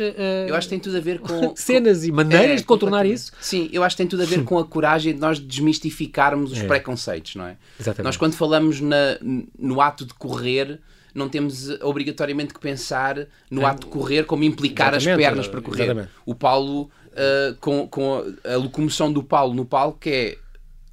eu 0.48 0.56
acho 0.56 0.68
que 0.68 0.70
tem 0.70 0.80
tudo 0.80 0.98
a 0.98 1.02
ver 1.02 1.20
com. 1.20 1.56
cenas 1.56 2.00
com... 2.02 2.06
e 2.06 2.12
maneiras 2.12 2.52
é, 2.52 2.56
de 2.56 2.64
contornar 2.64 3.06
isso. 3.06 3.32
Sim, 3.42 3.70
eu 3.74 3.84
acho 3.84 3.96
que 3.96 4.04
tem 4.04 4.08
tudo 4.08 4.24
a 4.24 4.26
ver 4.26 4.44
com 4.46 4.58
a 4.58 4.66
coragem 4.66 5.07
de 5.14 5.20
nós 5.20 5.40
desmistificarmos 5.40 6.52
os 6.52 6.60
é. 6.60 6.68
preconceitos, 6.68 7.36
não 7.36 7.46
é? 7.46 7.58
Exatamente. 7.80 8.06
Nós, 8.06 8.18
quando 8.18 8.34
falamos 8.34 8.82
na, 8.82 9.18
no 9.58 9.82
ato 9.82 10.06
de 10.06 10.14
correr, 10.14 10.80
não 11.14 11.28
temos 11.28 11.70
obrigatoriamente 11.82 12.54
que 12.54 12.60
pensar 12.60 13.28
no 13.50 13.62
é. 13.62 13.66
ato 13.66 13.88
de 13.88 13.92
correr 13.92 14.26
como 14.26 14.44
implicar 14.44 14.94
Exatamente. 14.94 15.24
as 15.24 15.30
pernas 15.30 15.48
para 15.48 15.62
correr. 15.62 15.84
Exatamente. 15.84 16.10
O 16.26 16.36
Paulo, 16.36 16.84
uh, 16.84 17.56
com, 17.60 17.88
com 17.88 18.24
a 18.44 18.56
locomoção 18.56 19.12
do 19.12 19.24
Paulo 19.24 19.54
no 19.54 19.66
palco, 19.66 20.00
que 20.00 20.10
é 20.10 20.38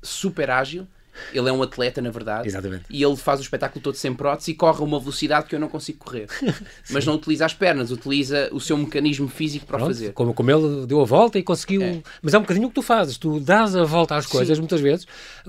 super 0.02 0.50
ágil, 0.50 0.86
ele 1.32 1.48
é 1.48 1.52
um 1.52 1.62
atleta, 1.62 2.00
na 2.00 2.10
verdade. 2.10 2.48
Exatamente. 2.48 2.84
E 2.90 3.02
ele 3.02 3.16
faz 3.16 3.40
o 3.40 3.42
espetáculo 3.42 3.82
todo 3.82 3.96
sem 3.96 4.14
prótese 4.14 4.52
e 4.52 4.54
corre 4.54 4.80
a 4.80 4.84
uma 4.84 4.98
velocidade 4.98 5.46
que 5.46 5.54
eu 5.54 5.60
não 5.60 5.68
consigo 5.68 5.98
correr. 5.98 6.28
Mas 6.90 7.04
não 7.04 7.14
utiliza 7.14 7.46
as 7.46 7.54
pernas, 7.54 7.90
utiliza 7.90 8.48
o 8.52 8.60
seu 8.60 8.76
mecanismo 8.76 9.28
físico 9.28 9.66
para 9.66 9.78
Pronto, 9.78 9.90
fazer. 9.90 10.12
Como, 10.12 10.34
como 10.34 10.50
ele 10.50 10.86
deu 10.86 11.00
a 11.00 11.04
volta 11.04 11.38
e 11.38 11.42
conseguiu. 11.42 11.82
É. 11.82 12.02
Mas 12.22 12.34
é 12.34 12.38
um 12.38 12.42
bocadinho 12.42 12.66
o 12.66 12.68
que 12.70 12.74
tu 12.74 12.82
fazes. 12.82 13.18
Tu 13.18 13.40
dás 13.40 13.74
a 13.74 13.84
volta 13.84 14.16
às 14.16 14.26
coisas, 14.26 14.56
Sim. 14.56 14.62
muitas 14.62 14.80
vezes, 14.80 15.06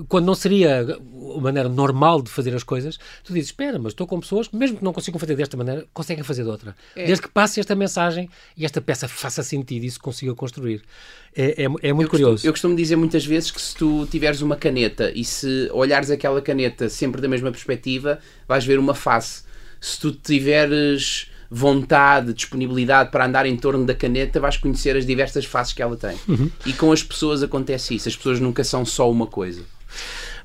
quando 0.08 0.26
não 0.26 0.36
seria 0.36 0.82
a 1.36 1.42
maneira 1.42 1.70
normal 1.70 2.22
de 2.22 2.30
fazer 2.30 2.56
as 2.56 2.64
coisas, 2.64 2.98
tu 3.24 3.34
dizes: 3.34 3.50
Espera, 3.50 3.78
mas 3.80 3.94
estou 3.94 4.08
com 4.08 4.20
pessoas 4.20 4.48
que, 4.48 4.56
mesmo 4.56 4.78
que 4.78 4.84
não 4.84 4.94
consigam 4.94 5.20
fazer 5.20 5.36
desta 5.36 5.58
maneira, 5.58 5.86
conseguem 5.94 6.24
fazer 6.24 6.44
de 6.44 6.50
outra. 6.50 6.76
É. 6.96 7.06
Desde 7.06 7.22
que 7.22 7.30
passe 7.30 7.60
esta 7.60 7.76
mensagem 7.76 8.30
e 8.56 8.66
esta 8.66 8.82
peça 8.82 9.08
faça 9.08 9.44
sentido 9.44 9.84
e 9.84 9.92
se 9.92 10.00
consiga 10.00 10.34
construir. 10.36 10.84
É, 11.36 11.64
é, 11.64 11.66
é 11.66 11.94
muito 11.94 12.08
eu 12.08 12.10
curioso. 12.10 12.34
Costumo, 12.34 12.50
eu 12.50 12.54
costumo 12.54 12.76
dizer 12.76 12.96
muitas 12.96 13.26
vezes 13.26 13.52
que 13.52 13.62
se 13.62 13.76
tu 13.76 14.08
tiveres 14.10 14.42
uma 14.42 14.56
caneta 14.56 15.12
e 15.14 15.24
se 15.24 15.70
olhares 15.74 16.10
aquela 16.10 16.42
caneta 16.42 16.88
sempre 16.88 17.22
da 17.22 17.28
mesma 17.28 17.52
perspectiva, 17.52 18.20
vais 18.48 18.66
ver 18.66 18.80
uma 18.80 18.94
face. 18.94 19.44
Se 19.82 20.00
tu 20.00 20.12
tiveres 20.12 21.30
vontade, 21.50 22.34
disponibilidade 22.34 23.12
para 23.12 23.26
andar 23.26 23.46
em 23.46 23.56
torno 23.56 23.86
da 23.86 23.94
caneta, 23.94 24.40
vais 24.40 24.58
conhecer 24.58 24.96
as 24.96 25.06
diversas 25.06 25.46
faces 25.46 25.74
que 25.74 25.82
ela 25.82 25.96
tem. 25.98 26.18
Uhum. 26.28 26.50
E 26.66 26.74
com 26.74 26.92
as 26.92 27.04
pessoas 27.04 27.44
acontece 27.44 27.96
isso. 27.96 28.08
As 28.08 28.16
pessoas 28.16 28.40
nunca 28.40 28.64
são 28.64 28.86
só 28.86 29.12
uma 29.12 29.28
coisa. 29.28 29.62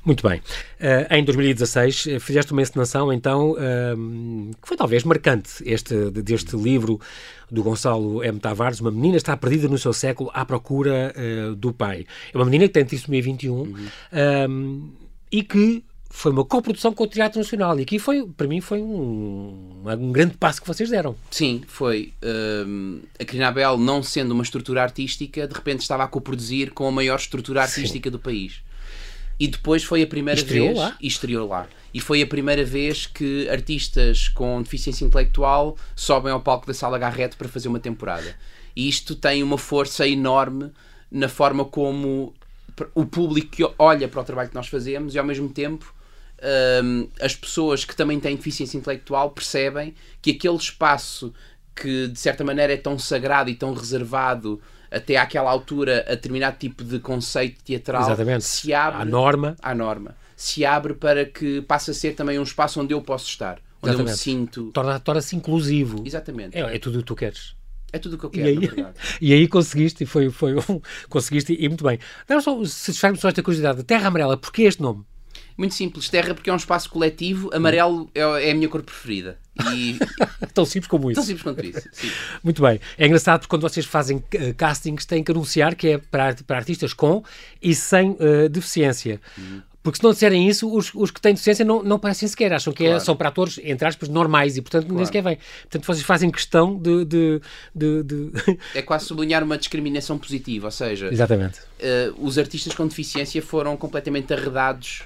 Muito 0.03 0.27
bem. 0.27 0.39
Uh, 0.79 1.13
em 1.13 1.23
2016 1.23 2.07
eh, 2.07 2.19
fizeste 2.19 2.51
uma 2.51 2.61
encenação, 2.63 3.13
então, 3.13 3.51
uh, 3.51 4.51
que 4.59 4.67
foi 4.67 4.75
talvez 4.75 5.03
marcante, 5.03 5.49
este, 5.63 6.09
deste 6.09 6.55
livro 6.55 6.99
do 7.51 7.61
Gonçalo 7.61 8.23
M. 8.23 8.39
Tavares, 8.39 8.79
Uma 8.79 8.91
Menina 8.91 9.17
Está 9.17 9.35
Perdida 9.35 9.67
no 9.67 9.77
Seu 9.77 9.91
Século 9.91 10.31
à 10.33 10.45
Procura 10.45 11.13
uh, 11.15 11.55
do 11.55 11.73
Pai. 11.73 12.05
É 12.33 12.37
uma 12.37 12.45
menina 12.45 12.67
que 12.67 12.73
tem 12.73 12.85
trissomia 12.85 13.21
21 13.21 13.53
uhum. 13.53 14.91
e 15.29 15.43
que 15.43 15.83
foi 16.11 16.31
uma 16.31 16.43
coprodução 16.43 16.93
com 16.93 17.05
o 17.05 17.07
Teatro 17.07 17.39
Nacional 17.39 17.79
e 17.79 17.83
aqui 17.83 17.97
foi, 17.97 18.25
para 18.25 18.47
mim, 18.47 18.59
foi 18.59 18.81
um, 18.81 19.81
um 19.85 20.11
grande 20.11 20.37
passo 20.37 20.61
que 20.61 20.67
vocês 20.67 20.89
deram. 20.89 21.15
Sim, 21.31 21.61
foi. 21.67 22.13
Um, 22.23 22.99
a 23.19 23.25
Crinabel, 23.25 23.77
não 23.77 24.03
sendo 24.03 24.31
uma 24.31 24.43
estrutura 24.43 24.83
artística, 24.83 25.47
de 25.47 25.53
repente 25.53 25.81
estava 25.81 26.03
a 26.03 26.07
coproduzir 26.07 26.73
com 26.73 26.87
a 26.87 26.91
maior 26.91 27.17
estrutura 27.17 27.61
artística 27.61 28.09
Sim. 28.09 28.11
do 28.11 28.19
país. 28.19 28.61
E 29.41 29.47
depois 29.47 29.83
foi 29.83 30.03
a 30.03 30.07
primeira 30.07 30.39
estreou 30.39 30.67
vez. 30.67 30.77
Lá? 30.77 30.95
E 31.01 31.07
estreou 31.07 31.47
lá. 31.47 31.67
E 31.91 31.99
foi 31.99 32.21
a 32.21 32.27
primeira 32.27 32.63
vez 32.63 33.07
que 33.07 33.49
artistas 33.49 34.27
com 34.29 34.61
deficiência 34.61 35.03
intelectual 35.03 35.75
sobem 35.95 36.31
ao 36.31 36.39
palco 36.39 36.67
da 36.67 36.75
Sala 36.75 36.99
Garrett 36.99 37.35
para 37.35 37.49
fazer 37.49 37.67
uma 37.67 37.79
temporada. 37.79 38.35
E 38.75 38.87
isto 38.87 39.15
tem 39.15 39.41
uma 39.41 39.57
força 39.57 40.07
enorme 40.07 40.71
na 41.09 41.27
forma 41.27 41.65
como 41.65 42.35
o 42.93 43.03
público 43.03 43.73
olha 43.79 44.07
para 44.07 44.21
o 44.21 44.23
trabalho 44.23 44.49
que 44.49 44.55
nós 44.55 44.67
fazemos 44.67 45.15
e 45.15 45.17
ao 45.17 45.25
mesmo 45.25 45.49
tempo 45.49 45.91
um, 46.83 47.07
as 47.19 47.35
pessoas 47.35 47.83
que 47.83 47.95
também 47.95 48.19
têm 48.19 48.35
deficiência 48.35 48.77
intelectual 48.77 49.31
percebem 49.31 49.95
que 50.21 50.29
aquele 50.29 50.55
espaço 50.55 51.33
que 51.75 52.07
de 52.09 52.19
certa 52.19 52.43
maneira 52.43 52.73
é 52.73 52.77
tão 52.77 52.99
sagrado 52.99 53.49
e 53.49 53.55
tão 53.55 53.73
reservado 53.73 54.61
até 54.91 55.17
àquela 55.17 55.49
altura 55.49 56.05
a 56.07 56.11
determinado 56.11 56.57
tipo 56.57 56.83
de 56.83 56.99
conceito 56.99 57.63
teatral 57.63 58.03
Exatamente. 58.03 58.43
se 58.43 58.73
abre 58.73 59.01
à 59.01 59.05
norma. 59.05 59.55
à 59.61 59.73
norma 59.73 60.15
se 60.35 60.65
abre 60.65 60.93
para 60.93 61.25
que 61.25 61.61
passe 61.61 61.91
a 61.91 61.93
ser 61.93 62.13
também 62.13 62.37
um 62.37 62.43
espaço 62.43 62.81
onde 62.81 62.93
eu 62.93 63.01
posso 63.01 63.27
estar 63.27 63.59
onde 63.81 63.93
Exatamente. 63.93 63.99
eu 63.99 64.05
me 64.05 64.17
sinto 64.17 64.71
torna-se 64.71 65.03
torna 65.03 65.21
inclusivo 65.33 66.03
Exatamente. 66.05 66.57
É, 66.57 66.75
é 66.75 66.79
tudo 66.79 66.95
o 66.95 66.99
que 66.99 67.05
tu 67.05 67.15
queres 67.15 67.55
é 67.93 67.99
tudo 67.99 68.15
o 68.15 68.17
que 68.17 68.25
eu 68.25 68.29
quero, 68.29 68.47
e 68.47 68.49
aí, 68.49 68.69
e 69.21 69.33
aí 69.33 69.47
conseguiste, 69.47 70.03
e 70.03 70.07
foi, 70.07 70.29
foi 70.29 70.55
um, 70.55 70.81
conseguiste, 71.09 71.53
e 71.59 71.67
muito 71.67 71.83
bem. 71.83 71.99
Não 72.27 72.39
só, 72.39 72.63
se 72.63 72.93
fizermos 72.93 73.19
só 73.19 73.27
esta 73.27 73.43
curiosidade, 73.43 73.83
Terra 73.83 74.07
Amarela, 74.07 74.37
porquê 74.37 74.63
este 74.63 74.81
nome? 74.81 75.03
Muito 75.57 75.75
simples. 75.75 76.09
Terra 76.09 76.33
porque 76.33 76.49
é 76.49 76.53
um 76.53 76.57
espaço 76.57 76.89
coletivo, 76.89 77.49
amarelo 77.53 78.09
é, 78.15 78.21
é 78.47 78.51
a 78.51 78.55
minha 78.55 78.67
cor 78.69 78.81
preferida. 78.81 79.37
E 79.73 79.97
Tão 80.53 80.65
simples 80.65 80.87
como 80.87 81.11
isso. 81.11 81.15
tão 81.19 81.23
simples 81.25 81.43
quanto 81.43 81.65
isso. 81.65 81.87
Sim. 81.91 82.09
Muito 82.43 82.61
bem. 82.61 82.79
É 82.97 83.05
engraçado 83.05 83.41
porque 83.41 83.49
quando 83.49 83.61
vocês 83.63 83.85
fazem 83.85 84.23
eh, 84.33 84.53
castings 84.53 85.05
têm 85.05 85.23
que 85.23 85.31
anunciar 85.31 85.75
que 85.75 85.89
é 85.89 85.97
para, 85.97 86.35
para 86.47 86.57
artistas 86.57 86.93
com 86.93 87.23
e 87.61 87.75
sem 87.75 88.15
eh, 88.19 88.47
deficiência. 88.49 89.19
Porque 89.83 89.97
se 89.97 90.03
não 90.03 90.11
disserem 90.11 90.47
isso, 90.47 90.71
os, 90.71 90.91
os 90.93 91.09
que 91.09 91.19
têm 91.19 91.33
deficiência 91.33 91.65
não, 91.65 91.81
não 91.83 91.97
parecem 91.99 92.27
sequer. 92.27 92.53
Acham 92.53 92.71
que 92.71 92.83
é- 92.83 92.89
Claro. 92.89 93.03
são 93.03 93.15
para 93.15 93.29
atores, 93.29 93.59
entre 93.63 93.87
aspas, 93.87 94.07
normais 94.09 94.55
e, 94.55 94.61
portanto, 94.61 94.83
nem 94.83 94.91
Claro. 94.93 95.05
sequer 95.07 95.23
vêm. 95.23 95.37
Portanto, 95.63 95.85
vocês 95.85 96.05
fazem 96.05 96.29
questão 96.31 96.77
de... 96.77 97.03
de, 97.05 97.41
de- 97.75 98.03
de- 98.03 98.31
É 98.75 98.81
quase 98.83 99.05
sublinhar 99.05 99.43
uma 99.43 99.57
discriminação 99.57 100.17
positiva, 100.19 100.67
ou 100.67 100.71
seja, 100.71 101.09
Exatamente. 101.11 101.59
eh, 101.79 102.11
os 102.17 102.37
artistas 102.37 102.73
com 102.73 102.87
deficiência 102.87 103.41
foram 103.41 103.75
completamente 103.75 104.31
arredados 104.33 105.01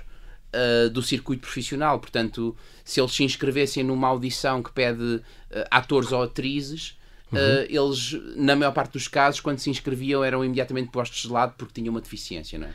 eh, 0.55 0.89
do 0.89 1.03
circuito 1.03 1.41
profissional. 1.41 1.99
Portanto, 1.99 2.55
se 2.83 3.01
eles 3.01 3.11
se 3.11 3.25
inscrevessem 3.25 3.83
numa 3.83 4.07
audição 4.07 4.63
que 4.63 4.71
pede 4.71 5.21
eh, 5.51 5.67
atores 5.69 6.13
ou 6.13 6.23
atrizes, 6.23 6.97
eh, 7.33 7.67
eles, 7.69 8.15
na 8.37 8.55
maior 8.55 8.71
parte 8.71 8.93
dos 8.93 9.09
casos, 9.09 9.41
quando 9.41 9.59
se 9.59 9.69
inscreviam, 9.69 10.23
eram 10.23 10.45
imediatamente 10.45 10.91
postos 10.91 11.23
de 11.23 11.27
lado 11.27 11.55
porque 11.57 11.73
tinham 11.73 11.93
uma 11.93 11.99
deficiência, 11.99 12.57
não 12.57 12.67
é? 12.67 12.71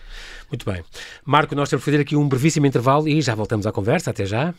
Muito 0.51 0.71
bem. 0.71 0.85
Marco, 1.25 1.55
nós 1.55 1.71
temos 1.71 1.83
que 1.83 1.91
fazer 1.91 2.03
aqui 2.03 2.15
um 2.15 2.29
brevíssimo 2.29 2.67
intervalo 2.67 3.09
e 3.09 3.23
já 3.23 3.35
voltamos 3.35 3.67
à 3.67 3.73
conversa. 3.73 4.11
Até 4.11 4.27
já. 4.27 4.55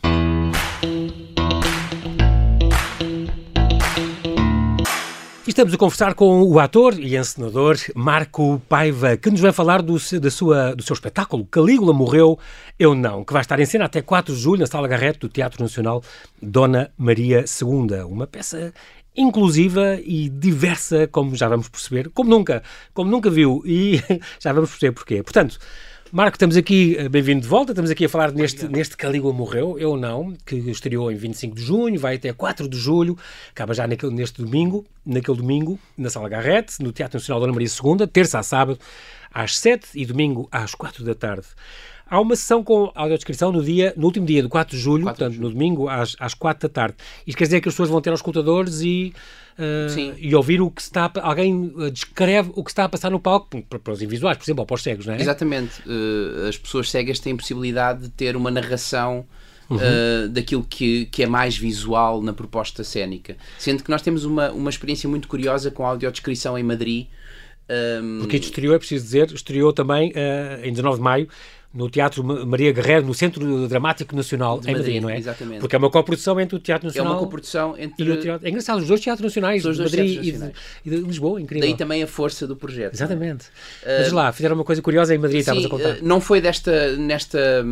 Estamos 5.44 5.74
a 5.74 5.76
conversar 5.76 6.14
com 6.14 6.40
o 6.44 6.60
ator 6.60 6.94
e 7.00 7.16
encenador 7.16 7.76
Marco 7.96 8.62
Paiva, 8.68 9.16
que 9.16 9.28
nos 9.28 9.40
vai 9.40 9.50
falar 9.50 9.82
do, 9.82 9.96
da 10.20 10.30
sua, 10.30 10.72
do 10.72 10.84
seu 10.84 10.94
espetáculo 10.94 11.44
Calígula 11.46 11.92
Morreu, 11.92 12.38
Eu 12.78 12.94
Não, 12.94 13.24
que 13.24 13.32
vai 13.32 13.42
estar 13.42 13.58
em 13.58 13.66
cena 13.66 13.86
até 13.86 14.00
4 14.00 14.32
de 14.32 14.40
julho 14.40 14.60
na 14.60 14.68
Sala 14.68 14.86
Garrete 14.86 15.18
do 15.18 15.28
Teatro 15.28 15.60
Nacional 15.60 16.00
Dona 16.40 16.92
Maria 16.96 17.44
II. 17.60 18.02
Uma 18.08 18.24
peça 18.24 18.72
inclusiva 19.16 19.98
e 20.04 20.28
diversa, 20.28 21.08
como 21.08 21.34
já 21.34 21.48
vamos 21.48 21.68
perceber, 21.68 22.08
como 22.10 22.30
nunca, 22.30 22.62
como 22.94 23.10
nunca 23.10 23.28
viu, 23.28 23.64
e 23.66 24.00
já 24.38 24.52
vamos 24.52 24.70
perceber 24.70 24.92
porquê. 24.92 25.24
Portanto, 25.24 25.58
Marco, 26.14 26.36
estamos 26.36 26.58
aqui, 26.58 26.94
eh, 26.98 27.08
bem-vindo 27.08 27.40
de 27.40 27.48
volta, 27.48 27.72
estamos 27.72 27.90
aqui 27.90 28.04
a 28.04 28.08
falar 28.08 28.32
neste, 28.32 28.68
neste 28.68 28.98
Calígula 28.98 29.32
Morreu, 29.32 29.78
Eu 29.78 29.96
Não, 29.96 30.34
que 30.44 30.56
estreou 30.56 31.10
em 31.10 31.14
25 31.14 31.56
de 31.56 31.62
junho, 31.62 31.98
vai 31.98 32.16
até 32.16 32.30
4 32.34 32.68
de 32.68 32.76
julho, 32.76 33.16
acaba 33.50 33.72
já 33.72 33.86
naquele, 33.86 34.14
neste 34.14 34.42
domingo, 34.42 34.84
naquele 35.06 35.38
domingo, 35.38 35.78
na 35.96 36.10
Sala 36.10 36.28
Garrete, 36.28 36.82
no 36.82 36.92
Teatro 36.92 37.18
Nacional 37.18 37.40
Dona 37.40 37.54
Maria 37.54 37.66
II, 37.66 38.06
terça 38.06 38.38
a 38.38 38.42
sábado, 38.42 38.78
às 39.32 39.56
7 39.56 39.88
e 39.94 40.04
domingo 40.04 40.46
às 40.52 40.74
4 40.74 41.02
da 41.02 41.14
tarde. 41.14 41.46
Há 42.06 42.20
uma 42.20 42.36
sessão 42.36 42.62
com 42.62 42.92
audiodescrição 42.94 43.50
no, 43.50 43.64
dia, 43.64 43.94
no 43.96 44.04
último 44.04 44.26
dia 44.26 44.42
do 44.42 44.50
4 44.50 44.76
de 44.76 44.82
julho, 44.82 45.04
4 45.04 45.16
de 45.16 45.24
portanto, 45.24 45.42
no 45.42 45.50
domingo, 45.50 45.88
às, 45.88 46.14
às 46.20 46.34
4 46.34 46.68
da 46.68 46.74
tarde. 46.74 46.96
Isto 47.26 47.38
quer 47.38 47.44
dizer 47.44 47.62
que 47.62 47.70
as 47.70 47.74
pessoas 47.74 47.88
vão 47.88 48.02
ter 48.02 48.10
aos 48.10 48.18
escutadores 48.18 48.82
e, 48.82 49.14
Sim. 49.88 50.14
e 50.18 50.34
ouvir 50.34 50.60
o 50.60 50.70
que 50.70 50.82
se 50.82 50.88
está 50.88 51.10
a, 51.14 51.28
alguém 51.28 51.72
eh, 51.78 51.90
descreve 51.90 52.50
o 52.54 52.64
que 52.64 52.70
está 52.70 52.84
a 52.84 52.88
passar 52.88 53.10
no 53.10 53.20
palco, 53.20 53.62
para, 53.62 53.78
para 53.78 53.92
os 53.92 54.02
invisuais, 54.02 54.36
por 54.36 54.44
exemplo, 54.44 54.62
ou 54.62 54.66
para 54.66 54.74
os 54.74 54.82
cegos, 54.82 55.06
não 55.06 55.14
é? 55.14 55.20
Exatamente. 55.20 55.82
Eh, 55.86 56.48
as 56.48 56.56
pessoas 56.56 56.90
cegas 56.90 57.18
têm 57.18 57.36
possibilidade 57.36 58.02
de 58.02 58.08
ter 58.08 58.36
uma 58.36 58.50
narração 58.50 59.26
eh, 59.80 60.28
daquilo 60.28 60.64
que, 60.68 61.06
que 61.06 61.22
é 61.22 61.26
mais 61.26 61.56
visual 61.56 62.20
na 62.22 62.32
proposta 62.32 62.84
cénica. 62.84 63.36
Sendo 63.58 63.82
que 63.82 63.90
nós 63.90 64.02
temos 64.02 64.24
uma, 64.24 64.50
uma 64.50 64.70
experiência 64.70 65.08
muito 65.08 65.28
curiosa 65.28 65.70
com 65.70 65.84
a 65.84 65.90
audiodescrição 65.90 66.58
em 66.58 66.62
Madrid. 66.62 67.06
Ehm, 67.68 68.18
Porque 68.20 68.36
isto 68.36 68.46
estreou, 68.46 68.74
é 68.74 68.78
preciso 68.78 69.04
dizer, 69.04 69.32
estreou 69.32 69.72
também 69.72 70.12
eh, 70.14 70.60
em 70.64 70.70
19 70.72 70.96
de 70.96 71.02
maio 71.02 71.28
no 71.74 71.88
Teatro 71.88 72.22
Ma- 72.22 72.44
Maria 72.44 72.70
Guerreiro, 72.72 73.06
no 73.06 73.14
Centro 73.14 73.66
Dramático 73.66 74.14
Nacional, 74.14 74.60
De 74.60 74.70
em 74.70 74.74
Madrid, 74.74 75.02
não 75.02 75.08
é? 75.10 75.16
exatamente. 75.18 75.60
Porque 75.60 75.74
é 75.74 75.78
uma 75.78 75.90
coprodução 75.90 76.38
entre 76.40 76.56
o 76.56 76.58
Teatro 76.58 76.86
é 76.86 76.88
Nacional 76.88 77.12
uma 77.14 77.20
coprodução 77.20 77.74
e 77.78 77.84
entre. 77.84 78.10
o 78.10 78.20
Teatro... 78.20 78.46
É 78.46 78.50
engraçado, 78.50 78.78
os 78.80 78.86
dois 78.88 79.00
teatros 79.00 79.24
nacionais, 79.24 79.62
dois 79.62 79.78
Madrid 79.78 79.94
teatros 80.06 80.18
e 80.18 80.22
de, 80.22 80.32
nacionais. 80.32 80.56
e 80.84 80.90
de 80.90 80.96
Lisboa, 80.96 81.40
incrível. 81.40 81.66
Daí 81.68 81.76
também 81.76 82.02
a 82.02 82.06
força 82.06 82.46
do 82.46 82.54
projeto. 82.56 82.92
é? 82.92 82.96
Exatamente. 82.96 83.46
Mas 83.86 84.12
lá, 84.12 84.32
fizeram 84.32 84.54
uma 84.54 84.64
coisa 84.64 84.82
curiosa 84.82 85.14
em 85.14 85.18
Madrid, 85.18 85.40
estavas 85.40 85.62
Sim, 85.62 85.66
a 85.68 85.70
contar. 85.70 85.88
eh, 85.90 85.98
não 86.02 86.20
foi 86.20 86.40
desta, 86.40 86.96
nesta, 86.96 87.64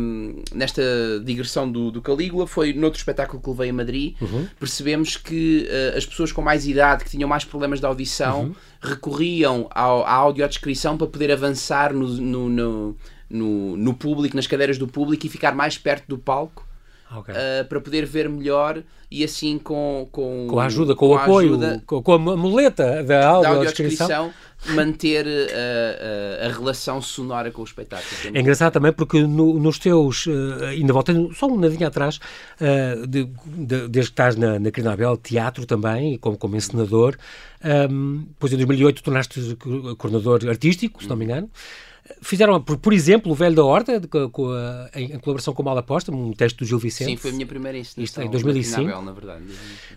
nesta 0.53 0.81
digressão 1.23 1.71
do, 1.71 1.91
do 1.91 2.01
Calígula, 2.01 2.47
foi 2.47 2.73
noutro 2.73 2.97
espetáculo 2.97 3.41
que 3.41 3.49
levei 3.49 3.69
a 3.69 3.73
Madrid. 3.73 4.15
Uhum. 4.21 4.47
Percebemos 4.59 5.15
que 5.17 5.67
eh, 5.69 5.93
as 5.95 6.05
pessoas 6.05 6.31
com 6.31 6.41
mais 6.41 6.67
idade, 6.67 7.03
que 7.03 7.09
tinham 7.09 7.27
mais 7.29 7.43
problemas 7.45 7.79
de 7.79 7.85
audição, 7.85 8.41
Uhum. 8.45 8.55
recorriam 8.81 9.67
ao, 9.71 10.03
à 10.05 10.11
audiodescrição 10.13 10.97
para 10.97 11.07
poder 11.07 11.31
avançar 11.31 11.93
no, 11.93 12.07
no, 12.07 12.49
no, 12.49 12.97
no, 13.31 13.75
no 13.77 13.93
público, 13.93 14.35
nas 14.35 14.47
cadeiras 14.47 14.77
do 14.77 14.87
público 14.87 15.25
e 15.25 15.29
ficar 15.29 15.55
mais 15.55 15.77
perto 15.77 16.05
do 16.07 16.17
palco. 16.17 16.67
Ah, 17.13 17.19
ok. 17.19 17.35
eh, 17.37 17.63
para 17.65 17.81
poder 17.81 18.05
ver 18.05 18.29
melhor 18.29 18.81
e 19.09 19.21
assim 19.21 19.57
com, 19.59 20.07
com, 20.13 20.47
com 20.49 20.59
a 20.61 20.65
ajuda, 20.67 20.95
com, 20.95 21.09
o 21.09 21.13
a 21.17 21.23
apoio, 21.23 21.49
ajuda 21.49 21.83
com, 21.85 22.01
com 22.01 22.13
a 22.13 22.17
muleta 22.37 23.03
da 23.03 23.19
da 23.19 23.29
audiodescrição. 23.31 24.07
audiodescrição 24.07 24.33
manter 24.77 25.25
eh, 25.27 26.39
a, 26.41 26.45
a 26.45 26.51
relação 26.53 27.01
sonora 27.01 27.51
com 27.51 27.61
o 27.63 27.65
espetáculo. 27.65 28.09
É 28.33 28.39
engraçado 28.39 28.71
também 28.71 28.93
porque 28.93 29.21
no- 29.27 29.59
nos 29.59 29.77
teus, 29.77 30.25
eh, 30.25 30.67
ainda 30.69 30.93
voltando 30.93 31.33
só 31.35 31.47
um 31.47 31.59
nadinho 31.59 31.85
atrás, 31.85 32.17
eh, 32.61 32.95
de- 33.05 33.25
de- 33.45 33.87
desde 33.89 34.11
que 34.11 34.13
estás 34.13 34.37
na, 34.37 34.57
na 34.57 34.71
Querida 34.71 34.93
Abel, 34.93 35.17
teatro 35.17 35.65
também, 35.65 36.17
como, 36.17 36.37
como 36.37 36.55
encenador, 36.55 37.17
ehm, 37.61 38.19
depois 38.29 38.53
em 38.53 38.55
2008 38.57 39.03
tornaste 39.03 39.55
co- 39.57 39.97
coordenador 39.97 40.47
artístico, 40.47 41.03
se 41.03 41.09
não 41.09 41.17
me 41.17 41.25
engano. 41.25 41.49
Fizeram, 42.21 42.61
por, 42.61 42.77
por 42.77 42.93
exemplo, 42.93 43.31
o 43.31 43.35
Velho 43.35 43.55
da 43.55 43.63
Horta, 43.63 43.99
de- 43.99 44.07
com, 44.07 44.49
a- 44.51 44.89
em, 44.95 45.05
em 45.13 45.19
colaboração 45.19 45.53
com 45.53 45.61
o 45.61 45.65
Malaposta, 45.65 46.11
um 46.11 46.33
texto 46.33 46.57
do 46.59 46.65
Gil 46.65 46.79
Vicente. 46.79 47.09
Sim, 47.09 47.17
foi 47.17 47.31
a 47.31 47.33
minha 47.33 47.45
primeira 47.45 47.77
encenação. 47.77 48.03
Isto 48.03 48.21
em 48.21 48.25
na 48.25 48.31
2005. 48.31 48.81
Quinabel, 48.81 49.01
na 49.03 49.11
verdade. 49.11 49.43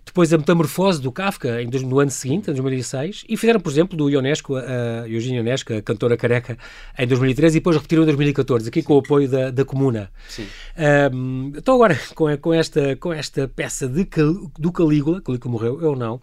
Depois 0.05 0.33
a 0.33 0.39
Metamorfose 0.39 1.01
do 1.01 1.11
Kafka 1.13 1.63
em, 1.63 1.67
no 1.69 1.99
ano 2.01 2.11
seguinte, 2.11 2.51
em 2.51 2.55
2006, 2.55 3.25
e 3.29 3.37
fizeram, 3.37 3.61
por 3.61 3.71
exemplo, 3.71 3.97
do 3.97 4.09
Ionesco, 4.11 4.57
a 4.57 5.09
Eugênia 5.09 5.39
Ionesco, 5.41 5.73
a 5.73 5.83
cantora 5.83 6.17
careca, 6.17 6.59
em 6.99 7.07
2013, 7.07 7.57
e 7.57 7.61
depois 7.61 7.77
repetiram 7.77 8.03
em 8.03 8.07
2014, 8.07 8.69
aqui 8.69 8.83
com 8.83 8.95
o 8.95 8.99
apoio 8.99 9.29
da, 9.29 9.51
da 9.51 9.65
Comuna. 9.65 10.11
Sim. 10.29 10.47
Ahm, 10.77 11.53
então 11.57 11.75
agora, 11.75 11.99
com, 12.15 12.37
com, 12.39 12.53
esta, 12.55 12.97
com 12.97 13.13
esta 13.13 13.49
peça 13.49 13.87
de, 13.89 14.07
do 14.59 14.73
Calígula, 14.73 15.21
Calígula 15.21 15.51
morreu, 15.53 15.81
eu 15.83 15.97
não. 15.97 16.21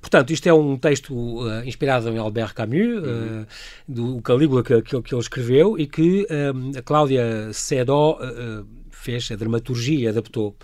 Portanto, 0.00 0.32
isto 0.32 0.48
é 0.48 0.52
um 0.52 0.76
texto 0.76 1.40
ah, 1.46 1.64
inspirado 1.64 2.08
em 2.08 2.18
Albert 2.18 2.54
Camus, 2.54 3.02
ah, 3.04 3.46
do 3.88 4.20
Calígula 4.22 4.62
que, 4.62 4.82
que, 4.82 5.00
que 5.02 5.14
ele 5.14 5.20
escreveu, 5.32 5.78
e 5.78 5.86
que 5.86 6.26
ahm, 6.30 6.72
a 6.76 6.82
Cláudia 6.82 7.52
Sedó 7.52 8.18
ah, 8.20 8.26
ah, 8.26 8.64
fez 8.90 9.30
a 9.30 9.36
dramaturgia, 9.36 10.10
adaptou. 10.10 10.54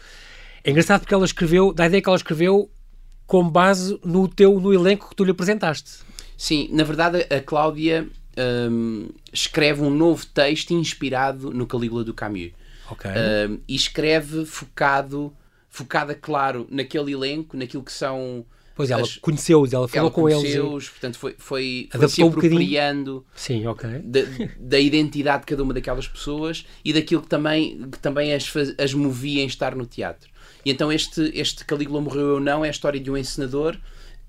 É 0.63 0.71
engraçado 0.71 1.01
porque 1.01 1.15
ela 1.15 1.25
escreveu, 1.25 1.73
da 1.73 1.87
ideia 1.87 2.03
que 2.03 2.09
ela 2.09 2.17
escreveu 2.17 2.71
com 3.27 3.49
base 3.49 3.99
no 4.05 4.29
teu 4.29 4.61
no 4.61 4.73
elenco 4.73 5.09
que 5.09 5.17
tu 5.17 5.25
lhe 5.25 5.31
apresentaste. 5.31 6.01
Sim, 6.37 6.69
na 6.73 6.85
verdade 6.85 7.27
a 7.31 7.41
Cláudia 7.41 8.07
hum, 8.71 9.09
escreve 9.33 9.83
um 9.83 9.91
novo 9.91 10.27
texto 10.27 10.73
inspirado 10.73 11.51
no 11.51 11.67
Calígula 11.67 12.05
do 12.05 12.15
Camus. 12.15 12.53
Ok. 12.91 13.11
Hum, 13.11 13.61
e 13.67 13.75
escreve 13.75 14.45
focado, 14.45 15.33
focada, 15.69 16.15
claro, 16.15 16.67
naquele 16.71 17.13
elenco, 17.13 17.57
naquilo 17.57 17.83
que 17.83 17.93
são. 17.93 18.45
Pois 18.79 18.93
ela 18.93 19.03
conheceu-os, 19.21 19.73
ela 19.73 19.89
falou 19.89 20.05
ela 20.07 20.11
com 20.13 20.29
eles. 20.29 20.41
conheceu-os, 20.41 20.89
portanto 20.89 21.19
foi, 21.19 21.35
foi, 21.37 21.89
foi 21.91 22.09
se 22.09 22.23
um 22.23 22.29
apropriando 22.29 23.27
Sim, 23.35 23.67
ok. 23.67 23.91
da, 24.05 24.21
da 24.57 24.79
identidade 24.79 25.41
de 25.41 25.47
cada 25.47 25.65
uma 25.65 25.75
daquelas 25.75 26.07
pessoas 26.07 26.65
e 26.85 26.93
daquilo 26.93 27.23
que 27.23 27.27
também, 27.27 27.91
que 27.91 27.99
também 27.99 28.33
as, 28.33 28.49
as 28.79 28.95
movia 28.95 29.43
em 29.43 29.49
estar 29.49 29.75
no 29.75 29.85
teatro. 29.85 30.31
E 30.65 30.71
então 30.71 30.93
este, 30.93 31.33
este 31.35 31.65
Calígula 31.65 32.01
Morreu 32.01 32.27
Eu 32.29 32.41
Não 32.41 32.65
é 32.65 32.69
a 32.69 32.71
história 32.71 33.01
de 33.01 33.11
um 33.11 33.17
encenador 33.17 33.77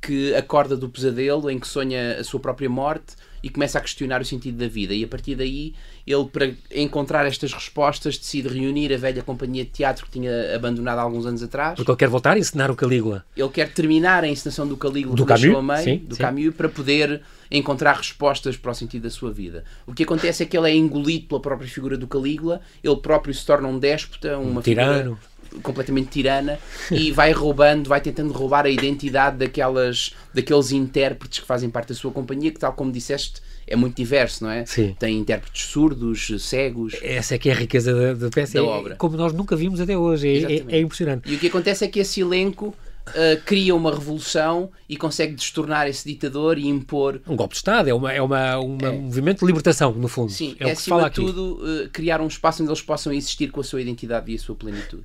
que 0.02 0.34
acorda 0.36 0.76
do 0.78 0.90
pesadelo 0.90 1.50
em 1.50 1.60
que 1.60 1.68
sonha 1.68 2.18
a 2.20 2.24
sua 2.24 2.40
própria 2.40 2.70
morte 2.70 3.16
e 3.42 3.50
começa 3.50 3.78
a 3.78 3.82
questionar 3.82 4.22
o 4.22 4.26
sentido 4.26 4.58
da 4.58 4.68
vida. 4.68 4.94
E 4.94 5.04
a 5.04 5.08
partir 5.08 5.36
daí, 5.36 5.74
ele, 6.06 6.26
para 6.26 6.52
encontrar 6.74 7.26
estas 7.26 7.54
respostas, 7.54 8.18
decide 8.18 8.50
reunir 8.50 8.94
a 8.94 8.98
velha 8.98 9.24
companhia 9.24 9.64
de 9.64 9.72
teatro 9.72 10.06
que 10.06 10.12
tinha 10.12 10.56
abandonado 10.56 11.00
há 11.00 11.02
alguns 11.02 11.26
anos 11.26 11.42
atrás. 11.42 11.76
Porque 11.76 11.90
ele 11.90 11.98
quer 11.98 12.10
voltar 12.10 12.36
a 12.36 12.40
ensinar 12.40 12.70
o 12.70 12.76
Calígula. 12.76 13.26
Ele 13.36 13.50
quer 13.50 13.72
terminar 13.72 14.24
a 14.24 14.28
encenação 14.28 14.68
do 14.68 14.76
Calígula 14.76 15.16
Do 15.16 15.26
Camus, 15.26 15.56
a 15.56 15.62
meio, 15.62 15.84
sim, 15.84 15.98
do 15.98 16.16
sim. 16.16 16.22
Camus, 16.22 16.54
para 16.56 16.70
poder 16.70 17.22
encontrar 17.50 17.96
respostas 17.96 18.58
para 18.58 18.72
o 18.72 18.76
sentido 18.76 19.04
da 19.04 19.10
sua 19.10 19.32
vida. 19.32 19.64
O 19.88 19.94
que 19.94 20.04
acontece 20.04 20.44
é 20.44 20.46
que 20.46 20.58
ele 20.58 20.70
é 20.70 20.76
engolido 20.76 21.28
pela 21.28 21.42
própria 21.42 21.68
figura 21.68 21.98
do 21.98 22.08
Calígula, 22.08 22.62
ele 22.84 22.98
próprio 22.98 23.34
se 23.34 23.46
torna 23.46 23.68
um 23.68 23.80
déspota, 23.80 24.38
uma 24.38 24.62
tirano. 24.62 25.16
figura 25.16 25.30
completamente 25.62 26.10
tirana 26.10 26.60
e 26.92 27.12
vai 27.12 27.32
roubando, 27.32 27.88
vai 27.88 28.02
tentando 28.02 28.34
roubar 28.34 28.66
a 28.66 28.70
identidade 28.70 29.38
daquelas, 29.38 30.14
daqueles 30.34 30.72
intérpretes 30.72 31.40
que 31.40 31.46
fazem 31.46 31.70
parte 31.70 31.90
da 31.90 31.96
sua 31.96 32.12
companhia, 32.12 32.52
que 32.52 32.60
tal 32.60 32.74
como 32.74 32.92
disseste, 32.92 33.42
é 33.68 33.76
muito 33.76 33.96
diverso, 33.96 34.44
não 34.44 34.52
é? 34.52 34.66
Sim. 34.66 34.96
Tem 35.00 35.18
intérpretes 35.18 35.64
surdos, 35.64 36.32
cegos. 36.40 36.96
Essa 37.02 37.36
é 37.36 37.38
que 37.38 37.50
é 37.50 37.54
a 37.54 37.56
riqueza 37.56 37.94
da, 37.94 38.14
da 38.14 38.30
peça. 38.30 38.54
Da 38.54 38.60
é, 38.60 38.64
obra. 38.64 38.96
Como 38.96 39.16
nós 39.16 39.32
nunca 39.32 39.56
vimos 39.56 39.80
até 39.80 39.96
hoje. 39.96 40.44
É, 40.44 40.54
é, 40.54 40.78
é 40.78 40.82
impressionante. 40.82 41.32
E 41.32 41.36
o 41.36 41.40
que 41.40 41.48
acontece 41.48 41.86
é 41.86 41.88
que 41.88 42.00
esse 42.00 42.22
elenco 42.22 42.76
uh, 43.10 43.42
cria 43.46 43.76
uma 43.76 43.92
revolução 43.92 44.72
e 44.88 44.98
consegue 44.98 45.34
destornar 45.34 45.88
esse 45.88 46.08
ditador 46.08 46.58
e 46.58 46.68
impor. 46.68 47.22
Um 47.28 47.36
golpe 47.36 47.54
de 47.54 47.58
Estado, 47.58 47.90
é, 47.90 47.94
uma, 47.94 48.12
é 48.12 48.22
uma, 48.22 48.60
um 48.60 48.78
é. 48.82 48.92
movimento 48.92 49.40
de 49.42 49.46
libertação, 49.46 49.92
no 49.94 50.08
fundo. 50.08 50.32
Sim, 50.32 50.56
é, 50.60 50.70
é 50.70 50.72
acima 50.72 51.10
de 51.10 51.16
tudo 51.16 51.60
uh, 51.62 51.90
criar 51.90 52.22
um 52.22 52.28
espaço 52.28 52.64
onde 52.64 52.72
eles 52.72 52.82
possam 52.82 53.14
existir 53.14 53.52
com 53.52 53.62
a 53.62 53.64
sua 53.64 53.82
identidade 53.82 54.32
e 54.32 54.36
a 54.36 54.40
sua 54.40 54.56
plenitude. 54.56 55.04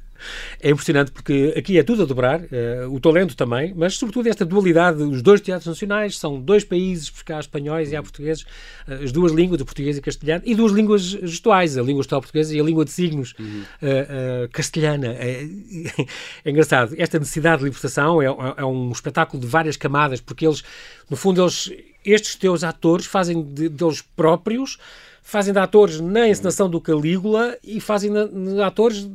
É 0.61 0.71
impressionante 0.71 1.11
porque 1.11 1.54
aqui 1.56 1.78
é 1.78 1.83
tudo 1.83 2.02
a 2.02 2.06
dobrar, 2.06 2.40
uh, 2.40 2.92
o 2.92 3.00
talento 3.00 3.37
também, 3.37 3.73
mas 3.76 3.97
sobretudo 3.97 4.28
esta 4.28 4.44
dualidade, 4.44 5.02
os 5.02 5.23
dois 5.23 5.40
teatros 5.40 5.66
nacionais 5.66 6.18
são 6.18 6.40
dois 6.40 6.64
países, 6.64 7.11
porque 7.11 7.33
há 7.33 7.40
espanhóis 7.40 7.92
e 7.92 7.97
há 7.97 8.02
portugueses, 8.02 8.44
uh, 8.88 9.04
as 9.04 9.12
duas 9.12 9.33
línguas, 9.33 9.61
o 9.61 9.64
português 9.64 9.97
e 9.97 10.00
castelhano, 10.00 10.42
e 10.47 10.54
duas 10.54 10.73
línguas 10.73 11.02
gestuais, 11.02 11.76
a 11.76 11.83
língua 11.83 12.02
gestual 12.02 12.21
portuguesa 12.21 12.54
e 12.56 12.61
a 12.61 12.62
língua 12.62 12.85
de 12.85 12.90
signos 12.90 13.35
uhum. 13.38 13.62
uh, 13.83 14.49
castelhana. 14.50 15.09
É, 15.09 15.44
é, 16.44 16.50
engraçado. 16.50 16.94
Esta 16.99 17.18
necessidade 17.18 17.59
de 17.59 17.64
libertação 17.64 18.23
é, 18.23 18.26
é, 18.26 18.64
um 18.64 18.90
espetáculo 18.90 19.40
de 19.40 19.49
várias 19.49 19.76
camadas, 19.76 20.21
porque 20.21 20.47
eles, 20.47 20.62
no 21.11 21.16
fundo, 21.16 21.42
eles, 21.42 21.73
estes 22.04 22.35
teus 22.35 22.64
atores 22.64 23.06
fazem 23.06 23.42
de, 23.42 23.68
deles 23.68 24.02
próprios 24.16 24.78
fazem 25.26 25.54
de 25.54 25.58
atores 25.58 26.00
na 26.00 26.28
encenação 26.28 26.68
do 26.68 26.78
Calígula 26.78 27.56
e 27.64 27.80
fazem 27.80 28.12
de 28.12 28.60
atores 28.60 29.08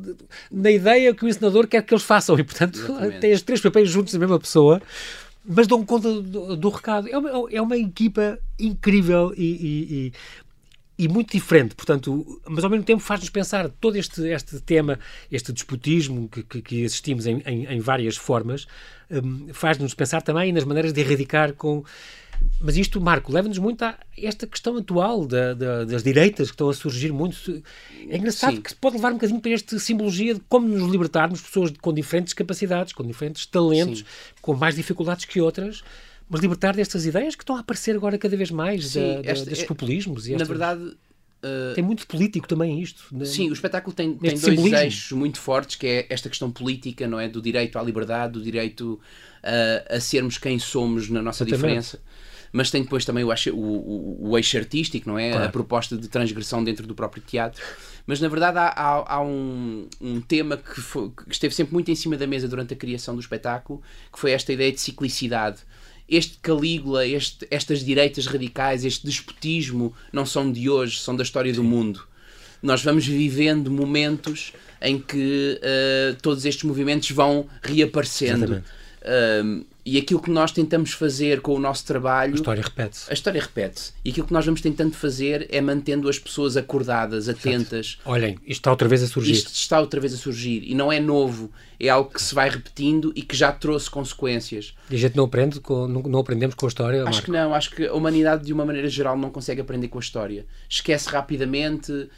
na 0.50 0.70
ideia 0.70 1.14
que 1.14 1.24
o 1.24 1.28
encenador 1.28 1.68
quer 1.68 1.82
que 1.82 1.94
eles 1.94 2.02
façam. 2.02 2.36
E, 2.36 2.42
portanto, 2.42 2.80
têm 3.20 3.32
os 3.32 3.42
três 3.42 3.60
papéis 3.60 3.88
juntos 3.88 4.12
da 4.12 4.18
mesma 4.18 4.38
pessoa, 4.38 4.82
mas 5.44 5.68
dão 5.68 5.86
conta 5.86 6.12
do, 6.20 6.56
do 6.56 6.68
recado. 6.68 7.08
É 7.08 7.16
uma, 7.16 7.30
é 7.52 7.62
uma 7.62 7.76
equipa 7.78 8.38
incrível 8.58 9.32
e, 9.36 9.44
e, 9.44 9.94
e 9.94 10.12
e 10.98 11.08
muito 11.08 11.32
diferente, 11.32 11.74
portanto, 11.74 12.42
mas 12.46 12.62
ao 12.62 12.68
mesmo 12.68 12.84
tempo 12.84 13.00
faz-nos 13.00 13.30
pensar 13.30 13.70
todo 13.80 13.96
este, 13.96 14.20
este 14.28 14.60
tema, 14.60 14.98
este 15.32 15.50
disputismo 15.50 16.28
que, 16.28 16.42
que, 16.42 16.60
que 16.60 16.84
assistimos 16.84 17.26
em, 17.26 17.42
em, 17.46 17.64
em, 17.64 17.80
várias 17.80 18.18
formas, 18.18 18.66
um, 19.10 19.48
faz-nos 19.50 19.94
pensar 19.94 20.20
também 20.20 20.52
nas 20.52 20.62
maneiras 20.62 20.92
de 20.92 21.00
erradicar 21.00 21.54
com 21.54 21.82
mas 22.60 22.76
isto, 22.76 23.00
Marco, 23.00 23.32
leva-nos 23.32 23.56
muito 23.56 23.82
a 23.82 23.98
esta 24.18 24.46
questão 24.46 24.76
atual 24.76 25.26
da, 25.26 25.54
da, 25.54 25.84
das 25.84 26.02
direitas 26.02 26.48
que 26.48 26.54
estão 26.54 26.68
a 26.68 26.74
surgir 26.74 27.10
muito. 27.10 27.62
É 28.08 28.18
engraçado 28.18 28.56
Sim. 28.56 28.60
que 28.60 28.74
pode 28.74 28.96
levar 28.96 29.10
um 29.10 29.14
bocadinho 29.14 29.40
para 29.40 29.52
esta 29.52 29.78
simbologia 29.78 30.34
de 30.34 30.40
como 30.46 30.68
nos 30.68 30.90
libertarmos, 30.90 31.40
pessoas 31.40 31.72
com 31.80 31.92
diferentes 31.92 32.34
capacidades, 32.34 32.92
com 32.92 33.02
diferentes 33.02 33.46
talentos, 33.46 34.00
Sim. 34.00 34.04
com 34.42 34.54
mais 34.54 34.74
dificuldades 34.74 35.24
que 35.24 35.40
outras, 35.40 35.82
mas 36.28 36.42
libertar 36.42 36.76
destas 36.76 37.06
ideias 37.06 37.34
que 37.34 37.42
estão 37.42 37.56
a 37.56 37.60
aparecer 37.60 37.96
agora 37.96 38.18
cada 38.18 38.36
vez 38.36 38.50
mais, 38.50 38.88
Sim, 38.88 39.00
da, 39.00 39.30
esta, 39.30 39.46
destes 39.46 39.64
é, 39.64 39.66
populismos. 39.66 40.28
E 40.28 40.34
estas... 40.34 40.46
Na 40.46 40.54
verdade. 40.54 40.96
Uh, 41.42 41.74
tem 41.74 41.82
muito 41.82 42.06
político 42.06 42.46
também 42.46 42.82
isto. 42.82 43.04
Né? 43.10 43.24
Sim, 43.24 43.48
o 43.48 43.54
espetáculo 43.54 43.96
tem, 43.96 44.12
tem 44.12 44.32
dois 44.32 44.40
simbolismo. 44.40 44.76
eixos 44.76 45.12
muito 45.12 45.40
fortes, 45.40 45.76
que 45.76 45.86
é 45.86 46.06
esta 46.10 46.28
questão 46.28 46.50
política, 46.50 47.08
não 47.08 47.18
é? 47.18 47.30
Do 47.30 47.40
direito 47.40 47.78
à 47.78 47.82
liberdade, 47.82 48.34
do 48.34 48.42
direito 48.42 49.00
uh, 49.42 49.96
a 49.96 49.98
sermos 50.00 50.36
quem 50.36 50.58
somos 50.58 51.08
na 51.08 51.22
nossa 51.22 51.44
Exatamente. 51.44 51.56
diferença 51.56 52.00
mas 52.52 52.70
tem 52.70 52.82
depois 52.82 53.04
também 53.04 53.24
o, 53.24 53.28
o, 53.28 53.54
o, 53.54 54.30
o 54.30 54.38
eixo 54.38 54.56
artístico, 54.58 55.08
não 55.08 55.18
é? 55.18 55.30
Claro. 55.30 55.46
A 55.46 55.48
proposta 55.48 55.96
de 55.96 56.08
transgressão 56.08 56.62
dentro 56.62 56.86
do 56.86 56.94
próprio 56.94 57.22
teatro. 57.22 57.62
Mas 58.06 58.20
na 58.20 58.28
verdade 58.28 58.58
há, 58.58 58.68
há, 58.68 59.14
há 59.14 59.22
um, 59.22 59.86
um, 60.00 60.20
tema 60.20 60.56
que, 60.56 60.80
foi, 60.80 61.10
que, 61.10 61.32
esteve 61.32 61.54
sempre 61.54 61.74
muito 61.74 61.90
em 61.90 61.94
cima 61.94 62.16
da 62.16 62.26
mesa 62.26 62.48
durante 62.48 62.74
a 62.74 62.76
criação 62.76 63.14
do 63.14 63.20
espetáculo, 63.20 63.80
que 64.12 64.18
foi 64.18 64.32
esta 64.32 64.52
ideia 64.52 64.72
de 64.72 64.80
ciclicidade. 64.80 65.58
Este 66.08 66.38
Calígula, 66.38 67.06
este, 67.06 67.46
estas 67.50 67.84
direitas 67.84 68.26
radicais, 68.26 68.84
este 68.84 69.06
despotismo 69.06 69.94
não 70.12 70.26
são 70.26 70.50
de 70.50 70.68
hoje, 70.68 70.98
são 70.98 71.14
da 71.14 71.22
história 71.22 71.52
do 71.52 71.62
mundo. 71.62 72.04
Nós 72.60 72.82
vamos 72.82 73.06
vivendo 73.06 73.70
momentos 73.70 74.52
em 74.82 74.98
que 74.98 75.60
uh, 75.62 76.16
todos 76.20 76.44
estes 76.44 76.64
movimentos 76.64 77.10
vão 77.10 77.46
reaparecendo. 77.62 78.62
Uh, 79.02 79.64
e 79.84 79.98
aquilo 79.98 80.20
que 80.20 80.30
nós 80.30 80.52
tentamos 80.52 80.92
fazer 80.92 81.40
com 81.40 81.54
o 81.54 81.58
nosso 81.58 81.84
trabalho. 81.86 82.32
A 82.32 82.36
história 82.36 82.62
repete-se. 82.62 83.10
A 83.10 83.14
história 83.14 83.40
repete-se. 83.40 83.92
E 84.04 84.10
aquilo 84.10 84.26
que 84.26 84.32
nós 84.32 84.44
vamos 84.44 84.60
tentando 84.60 84.94
fazer 84.94 85.48
é 85.50 85.60
mantendo 85.60 86.08
as 86.08 86.18
pessoas 86.18 86.56
acordadas, 86.56 87.28
atentas. 87.28 87.98
Exato. 87.98 88.10
Olhem, 88.10 88.38
isto 88.46 88.60
está 88.60 88.70
outra 88.70 88.88
vez 88.88 89.02
a 89.02 89.06
surgir. 89.06 89.32
Isto 89.32 89.52
está 89.52 89.80
outra 89.80 90.00
vez 90.00 90.12
a 90.14 90.16
surgir. 90.16 90.62
E 90.64 90.74
não 90.74 90.92
é 90.92 91.00
novo. 91.00 91.50
É 91.78 91.88
algo 91.88 92.10
que 92.10 92.20
se 92.20 92.34
vai 92.34 92.50
repetindo 92.50 93.10
e 93.14 93.22
que 93.22 93.34
já 93.34 93.50
trouxe 93.52 93.88
consequências. 93.88 94.74
E 94.90 94.94
a 94.94 94.98
gente 94.98 95.16
não 95.16 95.24
aprende, 95.24 95.60
com, 95.60 95.88
não, 95.88 96.02
não 96.02 96.18
aprendemos 96.18 96.54
com 96.54 96.66
a 96.66 96.68
história? 96.68 97.02
Acho 97.02 97.10
Marco? 97.10 97.24
que 97.24 97.30
não. 97.30 97.54
Acho 97.54 97.70
que 97.70 97.86
a 97.86 97.94
humanidade, 97.94 98.44
de 98.44 98.52
uma 98.52 98.66
maneira 98.66 98.88
geral, 98.88 99.16
não 99.16 99.30
consegue 99.30 99.62
aprender 99.62 99.88
com 99.88 99.98
a 99.98 100.00
história. 100.02 100.44
Esquece 100.68 101.08
rapidamente 101.08 102.08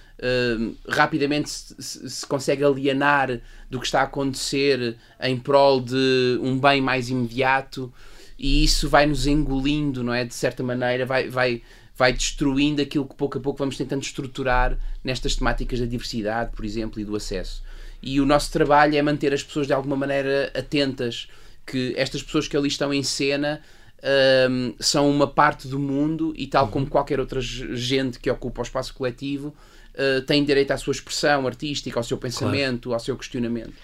rapidamente 0.89 1.51
se, 1.51 2.11
se, 2.11 2.27
consegue 2.27 2.65
alienar 2.65 3.41
do 3.69 3.81
que 3.81 3.87
está 3.87 4.01
a 4.01 4.05
acontecer 4.05 4.97
em 5.21 5.39
prol 5.39 5.81
de 5.81 6.39
um 6.41 6.59
bem 6.59 6.81
mais 6.81 7.11
imediato 7.11 7.93
e 8.39 8.65
isso 8.65 8.89
vai 8.89 9.07
nos 9.07 9.27
engolindo, 9.27 10.03
não 10.03 10.13
é? 10.13 10.25
De 10.25 10.35
certa 10.35 10.63
maneira, 10.63 11.07
vai, 11.07 11.29
vai, 11.29 11.63
vai 11.97 12.13
destruindo 12.13 12.83
aquilo 12.83 13.07
que 13.07 13.15
pouco 13.15 13.39
a 13.39 13.41
pouco 13.41 13.59
vamos 13.59 13.77
tentando 13.77 14.03
estruturar 14.03 14.77
nestas 15.05 15.37
temáticas 15.37 15.79
da 15.79 15.87
diversidade, 15.87 16.51
por 16.55 16.65
exemplo, 16.65 17.01
e 17.01 17.05
do 17.05 17.15
acesso. 17.15 17.63
E 18.03 18.21
o 18.21 18.27
nosso 18.27 18.51
trabalho 18.51 18.97
é 18.97 19.03
manter 19.03 19.33
as 19.33 19.43
pessoas 19.45 19.69
de 19.69 19.73
alguma 19.73 19.95
maneira 19.97 20.51
atentas, 20.55 21.29
que 21.65 21.95
estas 21.97 22.23
pessoas 22.23 22.49
que 22.49 22.57
ali 22.57 22.67
estão 22.67 22.93
em 22.93 23.05
cena 23.05 23.61
um, 24.03 24.75
são 24.81 25.09
uma 25.09 25.27
parte 25.27 25.69
do 25.69 25.79
mundo 25.79 26.33
e, 26.37 26.47
tal 26.47 26.69
como 26.69 26.87
qualquer 26.87 27.21
outra 27.21 27.41
gente 27.41 28.19
que 28.19 28.31
ocupa 28.31 28.61
o 28.61 28.65
espaço 28.65 28.93
coletivo, 28.95 29.55
uh, 29.95 30.21
têm 30.23 30.45
direito 30.45 30.73
à 30.73 30.77
sua 30.77 30.93
expressão 30.93 31.47
artística, 31.47 31.99
ao 31.99 32.05
seu 32.05 32.19
pensamento, 32.19 32.89
claro. 32.89 32.95
ao 32.95 33.01
seu 33.01 33.17
questionamento. 33.17 33.75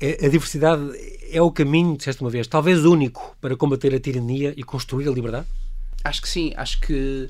A 0.00 0.28
diversidade 0.28 0.82
é 1.32 1.40
o 1.40 1.50
caminho, 1.50 1.96
disseste 1.96 2.20
uma 2.20 2.30
vez, 2.30 2.46
talvez 2.46 2.84
único 2.84 3.36
para 3.40 3.56
combater 3.56 3.94
a 3.94 3.98
tirania 3.98 4.52
e 4.56 4.62
construir 4.62 5.08
a 5.08 5.10
liberdade? 5.10 5.46
Acho 6.04 6.20
que 6.20 6.28
sim, 6.28 6.52
acho 6.54 6.80
que 6.80 7.28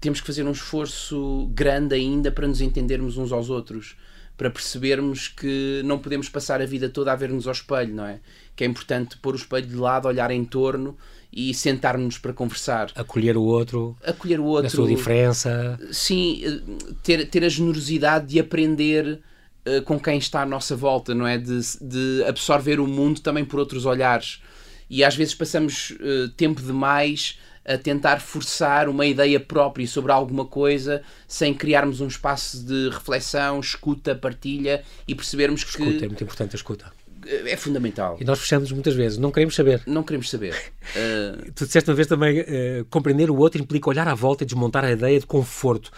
temos 0.00 0.20
que 0.20 0.26
fazer 0.26 0.44
um 0.44 0.52
esforço 0.52 1.50
grande 1.52 1.94
ainda 1.94 2.32
para 2.32 2.48
nos 2.48 2.60
entendermos 2.60 3.18
uns 3.18 3.30
aos 3.30 3.50
outros, 3.50 3.94
para 4.38 4.50
percebermos 4.50 5.28
que 5.28 5.82
não 5.84 5.98
podemos 5.98 6.28
passar 6.28 6.62
a 6.62 6.66
vida 6.66 6.88
toda 6.88 7.12
a 7.12 7.16
ver-nos 7.16 7.46
ao 7.46 7.52
espelho, 7.52 7.94
não 7.94 8.06
é? 8.06 8.20
Que 8.54 8.64
é 8.64 8.66
importante 8.66 9.18
pôr 9.18 9.34
o 9.34 9.36
espelho 9.36 9.66
de 9.66 9.76
lado, 9.76 10.08
olhar 10.08 10.30
em 10.30 10.44
torno 10.44 10.96
e 11.32 11.52
sentar-nos 11.52 12.18
para 12.18 12.32
conversar. 12.32 12.90
Acolher 12.94 13.36
o 13.36 13.42
outro. 13.42 13.96
Acolher 14.04 14.40
o 14.40 14.44
outro. 14.44 14.64
Na 14.64 14.70
sua 14.70 14.88
diferença. 14.88 15.78
Sim, 15.92 16.62
ter, 17.02 17.28
ter 17.28 17.44
a 17.44 17.48
generosidade 17.48 18.26
de 18.26 18.40
aprender 18.40 19.20
uh, 19.66 19.82
com 19.82 19.98
quem 19.98 20.18
está 20.18 20.42
à 20.42 20.46
nossa 20.46 20.74
volta, 20.74 21.14
não 21.14 21.26
é? 21.26 21.36
De, 21.38 21.60
de 21.80 22.24
absorver 22.26 22.80
o 22.80 22.86
mundo 22.86 23.20
também 23.20 23.44
por 23.44 23.60
outros 23.60 23.84
olhares. 23.84 24.40
E 24.88 25.04
às 25.04 25.16
vezes 25.16 25.34
passamos 25.34 25.90
uh, 25.90 26.28
tempo 26.36 26.62
demais 26.62 27.38
a 27.64 27.76
tentar 27.76 28.20
forçar 28.20 28.88
uma 28.88 29.04
ideia 29.04 29.40
própria 29.40 29.86
sobre 29.88 30.12
alguma 30.12 30.44
coisa 30.44 31.02
sem 31.26 31.52
criarmos 31.52 32.00
um 32.00 32.06
espaço 32.06 32.64
de 32.64 32.90
reflexão, 32.90 33.58
escuta, 33.58 34.14
partilha 34.14 34.84
e 35.06 35.16
percebermos 35.16 35.62
escuta, 35.62 35.78
que. 35.78 35.88
Escuta, 35.88 36.04
é 36.04 36.08
muito 36.08 36.22
importante 36.22 36.54
a 36.54 36.56
escuta 36.56 36.95
é 37.26 37.56
fundamental. 37.56 38.16
E 38.20 38.24
nós 38.24 38.38
fechamos 38.38 38.70
muitas 38.72 38.94
vezes, 38.94 39.18
não 39.18 39.30
queremos 39.30 39.54
saber. 39.54 39.82
Não 39.86 40.02
queremos 40.02 40.30
saber. 40.30 40.54
Uh... 40.94 41.50
tu 41.54 41.66
disseste 41.66 41.90
uma 41.90 41.96
vez 41.96 42.06
também, 42.06 42.40
uh, 42.40 42.84
compreender 42.90 43.30
o 43.30 43.36
outro 43.36 43.60
implica 43.60 43.90
olhar 43.90 44.06
à 44.08 44.14
volta 44.14 44.44
e 44.44 44.46
desmontar 44.46 44.84
a 44.84 44.92
ideia 44.92 45.18
de 45.18 45.26
conforto. 45.26 45.90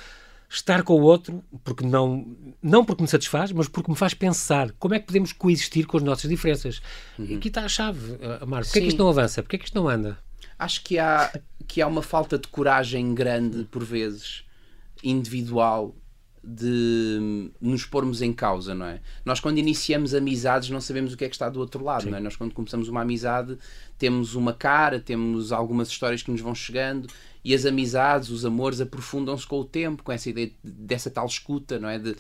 Estar 0.50 0.82
com 0.82 0.94
o 0.94 1.02
outro, 1.02 1.44
porque 1.62 1.84
não, 1.84 2.26
não 2.62 2.82
porque 2.82 3.02
me 3.02 3.08
satisfaz, 3.08 3.52
mas 3.52 3.68
porque 3.68 3.90
me 3.90 3.96
faz 3.96 4.14
pensar 4.14 4.72
como 4.78 4.94
é 4.94 4.98
que 4.98 5.06
podemos 5.06 5.30
coexistir 5.30 5.86
com 5.86 5.98
as 5.98 6.02
nossas 6.02 6.30
diferenças. 6.30 6.80
Uhum. 7.18 7.26
E 7.26 7.36
aqui 7.36 7.48
está 7.48 7.64
a 7.64 7.68
chave, 7.68 8.12
uh, 8.12 8.46
Marco. 8.46 8.66
Porquê 8.66 8.78
é 8.78 8.82
que 8.82 8.88
isto 8.88 8.98
não 8.98 9.10
avança? 9.10 9.42
Porquê 9.42 9.56
é 9.56 9.58
que 9.58 9.66
isto 9.66 9.74
não 9.74 9.88
anda? 9.88 10.18
Acho 10.58 10.82
que 10.82 10.98
há, 10.98 11.38
que 11.66 11.82
há 11.82 11.86
uma 11.86 12.02
falta 12.02 12.38
de 12.38 12.48
coragem 12.48 13.14
grande, 13.14 13.64
por 13.64 13.84
vezes, 13.84 14.44
individual, 15.04 15.94
de 16.42 17.50
nos 17.60 17.84
pormos 17.84 18.22
em 18.22 18.32
causa, 18.32 18.74
não 18.74 18.86
é? 18.86 19.00
Nós 19.24 19.40
quando 19.40 19.58
iniciamos 19.58 20.14
amizades 20.14 20.70
não 20.70 20.80
sabemos 20.80 21.12
o 21.12 21.16
que 21.16 21.24
é 21.24 21.28
que 21.28 21.34
está 21.34 21.48
do 21.48 21.60
outro 21.60 21.84
lado, 21.84 22.04
Sim. 22.04 22.10
não 22.10 22.18
é? 22.18 22.20
Nós 22.20 22.36
quando 22.36 22.54
começamos 22.54 22.88
uma 22.88 23.02
amizade 23.02 23.58
temos 23.98 24.34
uma 24.34 24.52
cara, 24.52 25.00
temos 25.00 25.52
algumas 25.52 25.88
histórias 25.88 26.22
que 26.22 26.30
nos 26.30 26.40
vão 26.40 26.54
chegando 26.54 27.08
e 27.44 27.54
as 27.54 27.64
amizades, 27.64 28.30
os 28.30 28.44
amores 28.44 28.80
aprofundam-se 28.80 29.46
com 29.46 29.60
o 29.60 29.64
tempo, 29.64 30.02
com 30.02 30.12
essa 30.12 30.28
ideia 30.28 30.50
dessa 30.62 31.10
tal 31.10 31.26
escuta, 31.26 31.78
não 31.78 31.88
é? 31.88 31.98
De, 31.98 32.14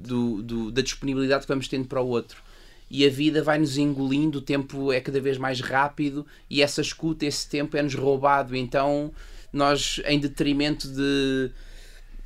do, 0.00 0.42
do, 0.42 0.70
da 0.70 0.82
disponibilidade 0.82 1.42
que 1.42 1.48
vamos 1.48 1.68
tendo 1.68 1.86
para 1.86 2.00
o 2.00 2.08
outro. 2.08 2.42
E 2.90 3.06
a 3.06 3.10
vida 3.10 3.42
vai 3.42 3.58
nos 3.58 3.78
engolindo, 3.78 4.38
o 4.38 4.42
tempo 4.42 4.92
é 4.92 5.00
cada 5.00 5.20
vez 5.20 5.38
mais 5.38 5.60
rápido 5.60 6.26
e 6.50 6.62
essa 6.62 6.80
escuta, 6.80 7.24
esse 7.24 7.48
tempo 7.48 7.76
é-nos 7.76 7.94
roubado. 7.94 8.54
Então, 8.54 9.12
nós, 9.52 10.00
em 10.04 10.18
detrimento 10.18 10.88
de 10.88 11.50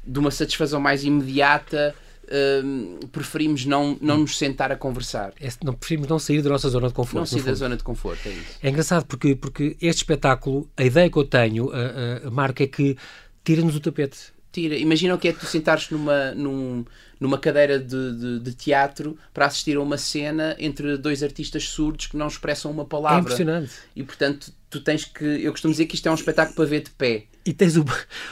de 0.08 0.18
uma 0.18 0.30
satisfação 0.30 0.80
mais 0.80 1.04
imediata, 1.04 1.94
uh, 2.24 3.06
preferimos 3.08 3.66
não, 3.66 3.96
não 4.00 4.18
nos 4.18 4.38
sentar 4.38 4.72
a 4.72 4.76
conversar. 4.76 5.32
É, 5.40 5.48
não, 5.62 5.74
preferimos 5.74 6.08
não 6.08 6.18
sair 6.18 6.42
da 6.42 6.50
nossa 6.50 6.68
zona 6.68 6.88
de 6.88 6.94
conforto. 6.94 7.18
Não 7.18 7.26
sair 7.26 7.42
da 7.42 7.54
zona 7.54 7.76
de 7.76 7.82
conforto, 7.82 8.26
é 8.26 8.32
isso. 8.32 8.58
É 8.62 8.70
engraçado 8.70 9.04
porque, 9.06 9.36
porque 9.36 9.76
este 9.80 9.98
espetáculo, 9.98 10.68
a 10.76 10.84
ideia 10.84 11.10
que 11.10 11.16
eu 11.16 11.24
tenho, 11.24 11.70
a, 11.70 12.26
a, 12.26 12.30
marca, 12.30 12.64
é 12.64 12.66
que 12.66 12.96
tira-nos 13.44 13.76
o 13.76 13.80
tapete 13.80 14.32
assistir. 14.58 14.72
Imagina 14.80 15.14
o 15.14 15.18
que 15.18 15.28
é 15.28 15.32
tu 15.32 15.46
sentares 15.46 15.90
numa, 15.90 16.32
num, 16.32 16.84
numa 17.20 17.38
cadeira 17.38 17.78
de, 17.78 18.18
de, 18.18 18.40
de, 18.40 18.54
teatro 18.54 19.16
para 19.32 19.46
assistir 19.46 19.76
a 19.76 19.80
uma 19.80 19.96
cena 19.96 20.56
entre 20.58 20.96
dois 20.96 21.22
artistas 21.22 21.64
surdos 21.64 22.06
que 22.06 22.16
não 22.16 22.26
expressam 22.26 22.70
uma 22.70 22.84
palavra. 22.84 23.18
É 23.18 23.22
impressionante. 23.22 23.72
E 23.94 24.02
portanto, 24.02 24.52
tu 24.68 24.80
tens 24.80 25.04
que. 25.04 25.24
Eu 25.24 25.52
costumo 25.52 25.72
dizer 25.72 25.86
que 25.86 25.94
isto 25.94 26.08
é 26.08 26.10
um 26.10 26.14
espetáculo 26.14 26.56
para 26.56 26.64
ver 26.64 26.82
de 26.82 26.90
pé. 26.90 27.24
E 27.44 27.52
tens 27.52 27.76
o, 27.76 27.84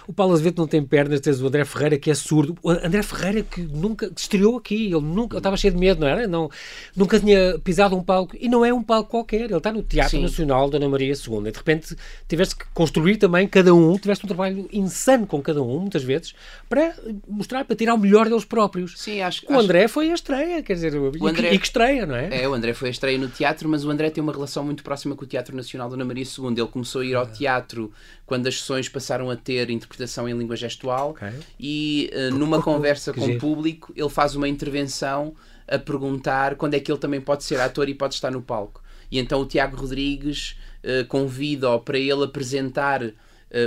o 0.07 0.13
Paulo 0.13 0.35
Azevedo 0.35 0.59
não 0.59 0.67
tem 0.67 0.83
pernas, 0.83 1.21
tens 1.21 1.41
o 1.41 1.47
André 1.47 1.65
Ferreira 1.65 1.99
que 1.99 2.11
é 2.11 2.15
surdo. 2.15 2.57
O 2.63 2.71
André 2.71 3.03
Ferreira 3.03 3.43
que 3.43 3.61
nunca 3.63 4.11
que 4.11 4.21
estreou 4.21 4.57
aqui, 4.57 4.87
ele 4.87 5.01
nunca, 5.01 5.39
estava 5.39 5.57
cheio 5.57 5.73
de 5.73 5.81
medo, 5.81 6.01
não 6.01 6.09
era? 6.09 6.27
Não, 6.27 6.51
nunca 6.95 7.19
tinha 7.19 7.59
pisado 7.59 7.97
um 7.97 8.03
palco 8.03 8.37
e 8.39 8.49
não 8.49 8.65
é 8.65 8.73
um 8.73 8.83
palco 8.83 9.11
qualquer, 9.11 9.43
ele 9.43 9.57
está 9.57 9.73
no 9.73 9.83
Teatro 9.83 10.17
Sim. 10.17 10.23
Nacional 10.23 10.69
da 10.69 10.77
Ana 10.77 10.89
Maria 10.89 11.15
II. 11.15 11.49
E 11.49 11.51
de 11.51 11.59
repente 11.59 11.97
tiveste 12.29 12.57
que 12.57 12.65
construir 12.75 13.17
também 13.17 13.49
cada 13.49 13.75
um, 13.75 13.97
tiveste 13.99 14.25
um 14.25 14.29
trabalho 14.29 14.69
insano 14.73 15.27
com 15.27 15.41
cada 15.41 15.63
um, 15.63 15.81
muitas 15.81 16.03
vezes, 16.03 16.35
para 16.69 16.95
mostrar, 17.27 17.65
para 17.65 17.77
tirar 17.77 17.95
o 17.95 17.99
melhor 17.99 18.29
deles 18.29 18.45
próprios. 18.45 18.95
Sim, 18.97 19.21
acho 19.21 19.47
O 19.47 19.53
acho... 19.53 19.61
André 19.63 19.89
foi 19.89 20.11
a 20.11 20.15
estreia, 20.15 20.63
quer 20.63 20.75
dizer, 20.75 20.95
o 20.95 21.27
André... 21.27 21.53
e 21.53 21.59
que 21.59 21.67
estreia, 21.67 22.07
não 22.07 22.17
é? 22.17 22.43
É, 22.43 22.49
o 22.49 22.55
André 22.55 22.75
foi 22.75 22.89
a 22.89 22.91
estreia 22.91 23.19
no 23.19 23.29
teatro, 23.29 23.69
mas 23.69 23.85
o 23.85 23.91
André 23.91 24.11
tem 24.11 24.23
uma 24.23 24.33
relação 24.33 24.65
muito 24.65 24.83
próxima 24.83 25.15
com 25.17 25.25
o 25.25 25.27
Teatro 25.27 25.57
Nacional 25.57 25.89
da 25.89 25.95
Ana 25.95 26.05
Maria 26.05 26.25
II. 26.25 26.49
Ele 26.49 26.67
começou 26.67 27.01
a 27.01 27.05
ir 27.05 27.15
ao 27.15 27.25
ah. 27.25 27.27
teatro 27.27 27.93
quando 28.27 28.47
as 28.47 28.59
sessões 28.59 28.89
passaram 28.89 29.06
a 29.31 29.37
ter 29.37 29.71
interpretação 29.71 30.29
em 30.29 30.37
língua 30.37 30.57
gestual 30.57 31.11
okay. 31.11 31.33
e 31.59 32.11
uh, 32.13 32.35
numa 32.35 32.63
conversa 32.63 33.13
com 33.13 33.25
o 33.25 33.39
público 33.39 33.93
ele 33.97 34.09
faz 34.09 34.35
uma 34.35 34.49
intervenção 34.49 35.35
a 35.69 35.79
perguntar 35.79 36.55
quando 36.57 36.75
é 36.75 36.81
que 36.81 36.91
ele 36.91 36.99
também 36.99 37.21
pode 37.21 37.45
ser 37.45 37.61
ator 37.61 37.89
e 37.89 37.95
pode 37.95 38.15
estar 38.15 38.31
no 38.31 38.43
palco. 38.43 38.83
E 39.11 39.19
então 39.19 39.41
o 39.41 39.47
Tiago 39.47 39.77
Rodrigues 39.77 40.57
uh, 40.83 41.07
convida-o 41.07 41.81
para 41.81 41.99
ele 41.99 42.25
apresentar 42.25 43.03
uh, 43.03 43.13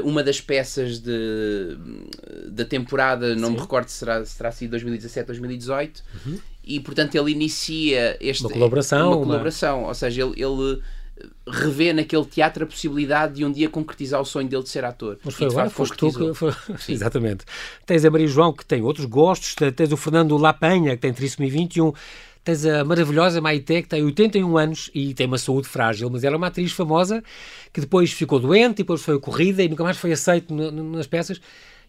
uma 0.03 0.23
das 0.23 0.41
peças 0.41 0.99
de, 0.99 1.77
da 2.47 2.65
temporada, 2.65 3.35
não 3.35 3.49
Sim. 3.49 3.53
me 3.55 3.59
recordo 3.59 3.87
se 3.89 3.97
será, 3.97 4.23
se 4.23 4.37
terá 4.37 4.51
sido 4.51 4.71
2017 4.71 5.27
2018, 5.27 6.03
uhum. 6.25 6.39
e 6.63 6.79
portanto 6.79 7.15
ele 7.15 7.31
inicia 7.31 8.17
este, 8.19 8.43
uma 8.43 8.51
colaboração. 8.51 9.11
Uma 9.11 9.25
colaboração, 9.25 9.79
uma... 9.79 9.87
ou 9.89 9.93
seja, 9.93 10.23
ele, 10.23 10.41
ele 10.41 10.81
revê 11.47 11.93
naquele 11.93 12.25
teatro 12.25 12.63
a 12.63 12.67
possibilidade 12.67 13.35
de 13.35 13.45
um 13.45 13.51
dia 13.51 13.69
concretizar 13.69 14.21
o 14.21 14.25
sonho 14.25 14.47
dele 14.47 14.63
de 14.63 14.69
ser 14.69 14.85
ator. 14.85 15.17
Mas 15.23 15.35
foi 15.35 15.47
agora, 15.47 15.69
foste 15.69 15.97
tu 15.97 16.11
que... 16.11 16.33
Foi... 16.33 16.53
Exatamente. 16.87 17.45
Tens 17.85 18.05
a 18.05 18.11
Maria 18.11 18.27
João, 18.27 18.53
que 18.53 18.65
tem 18.65 18.81
outros 18.81 19.05
gostos, 19.05 19.55
tens 19.75 19.91
o 19.91 19.97
Fernando 19.97 20.37
Lapanha, 20.37 20.95
que 20.95 21.01
tem 21.01 21.13
trissomia 21.13 21.51
21, 21.51 21.93
tens 22.43 22.65
a 22.65 22.83
maravilhosa 22.83 23.41
Maite, 23.41 23.81
que 23.81 23.89
tem 23.89 24.03
81 24.03 24.57
anos 24.57 24.91
e 24.93 25.13
tem 25.13 25.27
uma 25.27 25.37
saúde 25.37 25.67
frágil, 25.67 26.09
mas 26.09 26.23
ela 26.23 26.35
é 26.35 26.37
uma 26.37 26.47
atriz 26.47 26.71
famosa 26.71 27.23
que 27.73 27.81
depois 27.81 28.11
ficou 28.11 28.39
doente 28.39 28.79
e 28.79 28.83
depois 28.83 29.01
foi 29.01 29.19
corrida 29.19 29.63
e 29.63 29.69
nunca 29.69 29.83
mais 29.83 29.97
foi 29.97 30.11
aceito 30.11 30.53
nas 30.53 31.07
peças. 31.07 31.41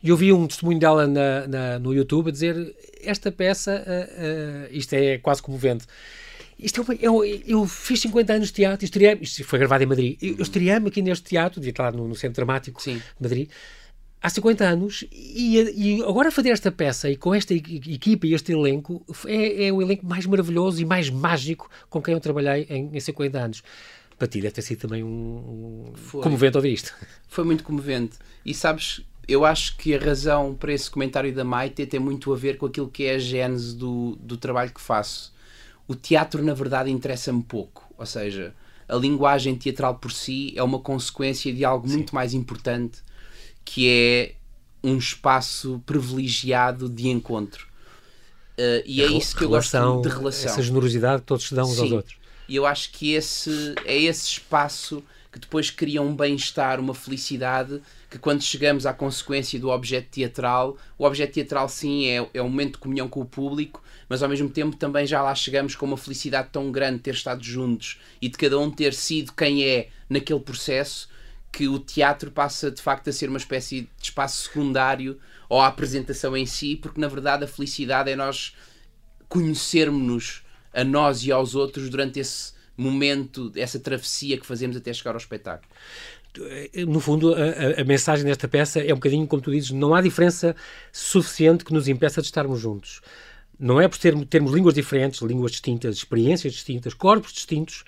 E 0.03 0.09
eu 0.09 0.17
vi 0.17 0.33
um 0.33 0.47
testemunho 0.47 0.79
dela 0.79 1.07
na, 1.07 1.47
na, 1.47 1.79
no 1.79 1.93
YouTube 1.93 2.29
a 2.29 2.33
dizer 2.33 2.75
esta 3.03 3.31
peça, 3.31 3.85
uh, 3.87 4.67
uh, 4.67 4.69
isto 4.71 4.95
é 4.95 5.19
quase 5.19 5.43
comovente, 5.43 5.85
isto 6.63 6.93
é 6.93 6.99
eu, 7.01 7.25
eu, 7.25 7.67
fiz 7.67 8.01
50 8.01 8.33
anos 8.33 8.49
de 8.49 8.55
teatro, 8.55 8.85
estreiei, 8.85 9.19
isto 9.21 9.45
foi 9.45 9.59
gravado 9.59 9.83
em 9.83 9.87
Madrid. 9.87 10.19
Eu, 10.21 10.37
eu 10.37 10.43
estreiei-me 10.43 10.89
aqui 10.89 11.03
neste 11.03 11.25
teatro, 11.25 11.61
devia 11.61 11.71
estar 11.71 11.93
no, 11.93 12.07
no 12.07 12.15
Centro 12.15 12.37
Dramático 12.37 12.83
Sim. 12.83 12.97
de 12.97 13.03
Madrid, 13.21 13.49
há 14.21 14.29
50 14.29 14.65
anos, 14.65 15.05
e, 15.11 15.59
e, 15.59 16.03
agora 16.03 16.31
fazer 16.31 16.51
esta 16.51 16.71
peça 16.71 17.11
e 17.11 17.17
com 17.17 17.35
esta 17.35 17.55
equipa 17.55 18.27
e 18.27 18.35
este 18.35 18.53
elenco 18.53 19.05
é, 19.27 19.67
é, 19.67 19.73
o 19.73 19.81
elenco 19.81 20.07
mais 20.07 20.27
maravilhoso 20.27 20.81
e 20.81 20.85
mais 20.85 21.09
mágico 21.09 21.71
com 21.89 22.03
quem 22.03 22.15
eu 22.15 22.21
trabalhei 22.21 22.67
em, 22.69 22.91
em 22.93 23.01
50 23.01 23.39
anos. 23.39 23.63
Para 24.19 24.29
ti 24.29 24.41
deve 24.41 24.53
ter 24.53 24.63
sido 24.63 24.81
também 24.81 25.03
um, 25.03 25.93
um 26.15 26.21
comovente 26.21 26.57
ouvir 26.57 26.75
isto. 26.75 26.95
Foi 27.27 27.43
muito 27.43 27.65
comovente. 27.65 28.19
E 28.45 28.53
sabes, 28.53 29.01
eu 29.27 29.47
acho 29.47 29.77
que 29.79 29.95
a 29.95 29.99
razão 29.99 30.55
para 30.55 30.75
esse 30.75 30.91
comentário 30.91 31.33
da 31.35 31.43
Maite 31.43 31.87
tem 31.87 31.99
muito 31.99 32.31
a 32.33 32.37
ver 32.37 32.59
com 32.59 32.67
aquilo 32.67 32.89
que 32.89 33.05
é 33.05 33.15
a 33.15 33.19
gênese 33.19 33.75
do, 33.75 34.17
do 34.21 34.37
trabalho 34.37 34.73
que 34.73 34.81
faço 34.81 35.33
o 35.91 35.95
teatro, 35.97 36.41
na 36.41 36.55
verdade, 36.55 36.89
interessa-me 36.89 37.43
pouco. 37.43 37.85
Ou 37.99 38.07
seja, 38.07 38.55
a 38.89 38.95
linguagem 38.95 39.57
teatral 39.57 39.97
por 39.97 40.13
si 40.13 40.55
é 40.55 40.63
uma 40.63 40.79
consequência 40.79 41.53
de 41.53 41.65
algo 41.65 41.89
Sim. 41.89 41.95
muito 41.95 42.15
mais 42.15 42.33
importante, 42.33 43.01
que 43.65 43.89
é 43.89 44.35
um 44.85 44.97
espaço 44.97 45.83
privilegiado 45.85 46.89
de 46.89 47.09
encontro. 47.09 47.67
Uh, 48.57 48.87
e 48.87 49.03
é 49.03 49.07
isso 49.07 49.35
que 49.35 49.45
relação, 49.45 49.83
eu 49.83 49.95
gosto 49.97 50.09
de 50.09 50.17
relação. 50.17 50.53
Essa 50.53 50.63
generosidade 50.63 51.23
que 51.23 51.27
todos 51.27 51.49
se 51.49 51.55
dão 51.57 51.65
uns 51.65 51.75
Sim. 51.75 51.83
aos 51.83 51.93
outros. 51.93 52.17
E 52.49 52.55
eu 52.55 52.67
acho 52.67 52.93
que 52.93 53.13
esse 53.13 53.75
é 53.85 54.01
esse 54.01 54.29
espaço 54.29 55.03
que 55.33 55.41
depois 55.41 55.71
cria 55.71 56.01
um 56.01 56.15
bem-estar, 56.15 56.79
uma 56.79 56.95
felicidade, 56.95 57.83
que 58.09 58.19
quando 58.19 58.43
chegamos 58.43 58.87
à 58.87 58.93
consequência 58.93 59.59
do 59.59 59.71
objeto 59.71 60.09
teatral, 60.09 60.77
o 60.97 61.05
objeto 61.05 61.33
teatral 61.35 61.69
sim 61.69 62.07
é, 62.07 62.29
é 62.33 62.43
um 62.43 62.49
momento 62.49 62.75
de 62.75 62.79
comunhão 62.79 63.09
com 63.09 63.21
o 63.21 63.25
público, 63.25 63.83
mas 64.11 64.25
ao 64.25 64.29
mesmo 64.29 64.51
tempo 64.51 64.75
também 64.75 65.07
já 65.07 65.23
lá 65.23 65.33
chegamos 65.37 65.77
com 65.77 65.87
uma 65.87 65.97
felicidade 65.97 66.49
tão 66.51 66.73
grande 66.73 66.97
de 66.97 67.03
ter 67.05 67.15
estado 67.15 67.45
juntos 67.45 68.01
e 68.21 68.29
de 68.29 68.37
cada 68.37 68.59
um 68.59 68.69
ter 68.69 68.93
sido 68.93 69.33
quem 69.33 69.65
é 69.65 69.89
naquele 70.09 70.41
processo 70.41 71.09
que 71.53 71.69
o 71.69 71.79
teatro 71.79 72.29
passa 72.33 72.73
de 72.73 72.83
facto 72.83 73.09
a 73.09 73.13
ser 73.13 73.29
uma 73.29 73.39
espécie 73.39 73.83
de 73.83 73.89
espaço 74.03 74.43
secundário 74.43 75.17
ou 75.49 75.61
a 75.61 75.69
apresentação 75.69 76.37
em 76.37 76.45
si, 76.45 76.75
porque 76.75 77.01
na 77.01 77.07
verdade 77.07 77.45
a 77.45 77.47
felicidade 77.47 78.11
é 78.11 78.17
nós 78.17 78.57
conhecermos-nos 79.29 80.43
a 80.75 80.83
nós 80.83 81.25
e 81.25 81.31
aos 81.31 81.55
outros 81.55 81.89
durante 81.89 82.19
esse 82.19 82.53
momento, 82.77 83.53
essa 83.55 83.79
travessia 83.79 84.39
que 84.39 84.47
fazemos 84.47 84.77
até 84.77 84.93
chegar 84.93 85.13
ao 85.13 85.19
espetáculo 85.19 85.71
no 86.87 87.01
fundo, 87.01 87.35
a, 87.35 87.81
a, 87.81 87.85
mensagem 87.85 88.25
desta 88.25 88.47
peça 88.47 88.81
é 88.81 88.93
um 88.93 88.97
bocadinho 88.97 89.27
como 89.27 89.43
tu 89.43 89.51
dizes: 89.51 89.71
não 89.71 89.95
há 89.95 90.01
diferença 90.01 90.55
suficiente 90.93 91.65
que 91.65 91.73
nos 91.73 91.89
impeça 91.89 92.21
de 92.21 92.29
estarmos 92.29 92.61
juntos. 92.61 93.01
Não 93.61 93.81
é 93.81 93.87
por 93.87 93.99
ter, 93.99 94.17
termos 94.25 94.53
línguas 94.53 94.75
diferentes, 94.75 95.21
línguas 95.21 95.53
distintas, 95.53 95.97
experiências 95.97 96.55
distintas, 96.55 96.95
corpos 96.95 97.33
distintos, 97.33 97.85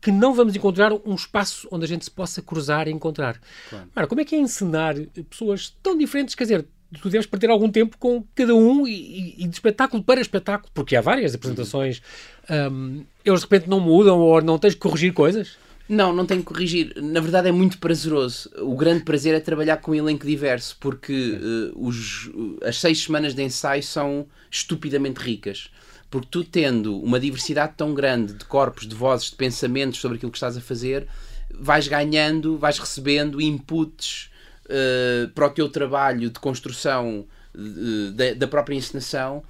que 0.00 0.12
não 0.12 0.34
vamos 0.34 0.54
encontrar 0.54 0.92
um 0.92 1.14
espaço 1.14 1.66
onde 1.72 1.84
a 1.84 1.88
gente 1.88 2.04
se 2.04 2.10
possa 2.10 2.42
cruzar 2.42 2.86
e 2.86 2.92
encontrar. 2.92 3.40
Claro. 3.70 3.88
Ora, 3.96 4.06
como 4.06 4.20
é 4.20 4.24
que 4.24 4.36
é 4.36 4.38
ensinar 4.38 4.94
pessoas 5.28 5.74
tão 5.82 5.96
diferentes? 5.96 6.34
Quer 6.34 6.44
dizer, 6.44 6.66
tu 7.00 7.08
deves 7.08 7.26
perder 7.26 7.50
algum 7.50 7.70
tempo 7.70 7.96
com 7.98 8.22
cada 8.34 8.54
um 8.54 8.86
e, 8.86 9.34
e 9.38 9.48
de 9.48 9.54
espetáculo 9.54 10.02
para 10.02 10.20
espetáculo, 10.20 10.70
porque 10.72 10.94
há 10.94 11.00
várias 11.00 11.34
apresentações. 11.34 12.00
Uhum. 12.48 12.72
Um, 12.72 13.04
eles 13.24 13.40
de 13.40 13.46
repente 13.46 13.68
não 13.68 13.80
mudam 13.80 14.18
ou 14.18 14.40
não 14.42 14.58
tens 14.58 14.74
que 14.74 14.80
corrigir 14.80 15.12
coisas? 15.12 15.56
Não, 15.88 16.12
não 16.12 16.26
tenho 16.26 16.40
que 16.40 16.46
corrigir. 16.46 16.92
Na 16.96 17.20
verdade 17.20 17.48
é 17.48 17.52
muito 17.52 17.78
prazeroso. 17.78 18.50
O 18.58 18.76
grande 18.76 19.04
prazer 19.04 19.34
é 19.34 19.40
trabalhar 19.40 19.78
com 19.78 19.92
um 19.92 19.94
elenco 19.94 20.26
diverso, 20.26 20.76
porque 20.78 21.40
uh, 21.72 21.86
os, 21.86 22.30
as 22.62 22.78
seis 22.78 23.02
semanas 23.02 23.34
de 23.34 23.42
ensaio 23.42 23.82
são 23.82 24.26
estupidamente 24.50 25.18
ricas. 25.18 25.70
Porque 26.10 26.28
tu 26.30 26.44
tendo 26.44 26.98
uma 27.00 27.18
diversidade 27.18 27.72
tão 27.76 27.94
grande 27.94 28.34
de 28.34 28.44
corpos, 28.44 28.86
de 28.86 28.94
vozes, 28.94 29.30
de 29.30 29.36
pensamentos 29.36 29.98
sobre 29.98 30.18
aquilo 30.18 30.30
que 30.30 30.36
estás 30.36 30.56
a 30.58 30.60
fazer, 30.60 31.06
vais 31.54 31.88
ganhando, 31.88 32.58
vais 32.58 32.78
recebendo 32.78 33.40
inputs 33.40 34.30
uh, 34.66 35.28
para 35.30 35.46
o 35.46 35.50
teu 35.50 35.70
trabalho 35.70 36.28
de 36.28 36.38
construção 36.38 37.24
uh, 37.54 38.12
da, 38.12 38.34
da, 38.34 38.46
própria 38.46 38.76
encenação 38.76 39.42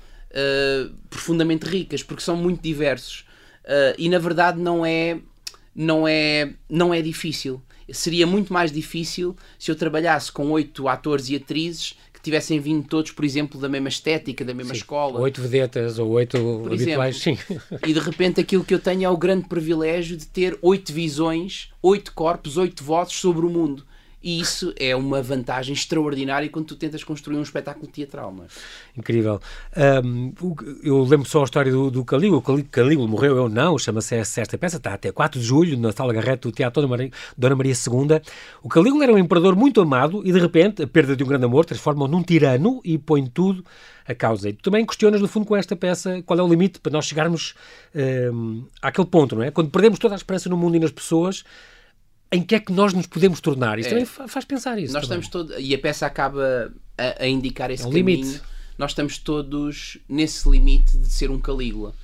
profundamente 1.09 1.67
ricas, 1.67 2.03
porque 2.03 2.23
são 2.23 2.37
muito 2.37 2.63
diversos. 2.63 3.25
e 3.97 4.11
na 4.11 4.19
verdade 4.19 4.61
não 4.61 4.85
é 4.85 5.19
não 5.79 6.09
é, 6.09 6.55
não 6.69 6.93
é 6.93 7.01
difícil. 7.01 7.63
Seria 7.91 8.27
muito 8.27 8.53
mais 8.53 8.73
difícil 8.73 9.37
se 9.57 9.71
eu 9.71 9.77
trabalhasse 9.77 10.31
com 10.31 10.51
oito 10.51 10.89
atores 10.89 11.31
e 11.31 11.37
atrizes 11.37 11.95
que 12.13 12.21
tivessem 12.21 12.59
vindo 12.59 12.87
todos, 12.87 13.13
por 13.13 13.25
exemplo, 13.25 13.61
da 13.61 13.69
mesma 13.69 13.89
estética, 13.89 14.45
da 14.45 14.53
mesma 14.53 14.75
sim. 14.75 14.81
escola. 14.81 15.21
Oito 15.21 15.41
vedetas 15.41 16.01
ou 16.01 16.11
oito 16.11 16.37
por 16.37 16.73
habituais, 16.73 17.17
exemplo. 17.17 17.45
sim. 17.47 17.79
E 17.87 17.93
de 17.93 18.01
repente 18.01 18.41
aquilo 18.41 18.65
que 18.65 18.75
eu 18.75 18.81
tenho 18.81 19.05
é 19.05 19.09
o 19.09 19.17
grande 19.17 19.47
privilégio 19.47 20.17
de 20.17 20.27
ter 20.27 20.59
oito 20.61 20.93
visões, 20.93 21.71
oito 21.81 22.13
corpos, 22.13 22.57
oito 22.57 22.83
vozes 22.83 23.15
sobre 23.15 23.47
o 23.47 23.49
mundo. 23.49 23.87
E 24.23 24.41
isso 24.41 24.73
é 24.77 24.97
uma 24.97 25.23
vantagem 25.23 25.73
extraordinária 25.73 26.49
quando 26.49 26.67
tu 26.67 26.77
tentas 26.77 27.05
construir 27.05 27.37
um 27.37 27.43
espetáculo 27.43 27.87
teatral. 27.87 28.35
Não 28.35 28.45
é? 28.45 28.47
Incrível. 28.97 29.41
Um, 30.05 30.33
eu 30.83 31.05
lembro 31.05 31.29
só 31.29 31.43
a 31.43 31.45
história 31.45 31.71
do, 31.71 31.89
do 31.89 32.05
Calígula. 32.05 32.39
O 32.41 32.65
Calígula 32.65 33.07
morreu, 33.07 33.37
eu 33.37 33.49
não. 33.49 33.79
Chama-se 33.79 34.17
esta 34.17 34.59
peça. 34.59 34.79
Está 34.79 34.95
até 34.95 35.13
4 35.13 35.41
de 35.41 35.47
julho 35.47 35.79
na 35.79 35.93
Sala 35.93 36.13
Garrete 36.13 36.43
do 36.43 36.53
Teatro 36.53 36.83
Dona 36.83 36.91
Maria, 36.91 37.11
Dona 37.37 37.55
Maria 37.55 37.73
II. 37.73 38.21
O 38.63 38.69
Calígula 38.69 39.05
era 39.05 39.13
um 39.13 39.19
imperador 39.19 39.55
muito 39.55 39.81
amado 39.81 40.21
e, 40.27 40.33
de 40.33 40.39
repente, 40.41 40.83
a 40.83 40.87
perda 40.87 41.15
de 41.15 41.23
um 41.23 41.27
grande 41.27 41.45
amor 41.45 41.65
transforma-o 41.65 42.09
num 42.09 42.23
tirano 42.23 42.81
e 42.85 42.99
põe 42.99 43.25
tudo 43.25 43.65
a 44.05 44.15
causa. 44.15 44.49
E 44.49 44.53
tu 44.53 44.63
também 44.63 44.85
questionas, 44.85 45.21
no 45.21 45.29
fundo, 45.29 45.47
com 45.47 45.55
esta 45.55 45.77
peça, 45.77 46.23
qual 46.23 46.39
é 46.41 46.43
o 46.43 46.49
limite 46.49 46.81
para 46.81 46.91
nós 46.91 47.05
chegarmos 47.05 47.55
um, 48.33 48.65
àquele 48.83 49.07
ponto, 49.07 49.37
não 49.37 49.45
é? 49.45 49.51
Quando 49.53 49.71
perdemos 49.71 49.99
toda 49.99 50.15
a 50.15 50.17
esperança 50.17 50.49
no 50.49 50.57
mundo 50.57 50.77
e 50.77 50.81
nas 50.81 50.91
pessoas 50.91 51.45
em 52.31 52.43
que 52.43 52.55
é 52.55 52.61
que 52.61 52.73
nós 52.73 52.93
nos 52.93 53.07
podemos 53.07 53.41
tornar. 53.41 53.79
Isso 53.79 53.89
é. 53.89 53.91
também 53.91 54.07
faz 54.07 54.45
pensar 54.45 54.79
isso. 54.79 54.93
Nós 54.93 55.07
também. 55.07 55.21
estamos 55.21 55.49
todos, 55.49 55.65
e 55.65 55.75
a 55.75 55.79
peça 55.79 56.07
acaba 56.07 56.73
a, 56.97 57.25
a 57.25 57.27
indicar 57.27 57.71
esse 57.71 57.83
é 57.83 57.87
um 57.87 57.91
caminho. 57.91 58.23
limite. 58.23 58.43
Nós 58.77 58.93
estamos 58.93 59.19
todos 59.19 59.99
nesse 60.09 60.49
limite 60.49 60.97
de 60.97 61.09
ser 61.09 61.31
um 61.31 61.41
Calígula. 61.41 61.95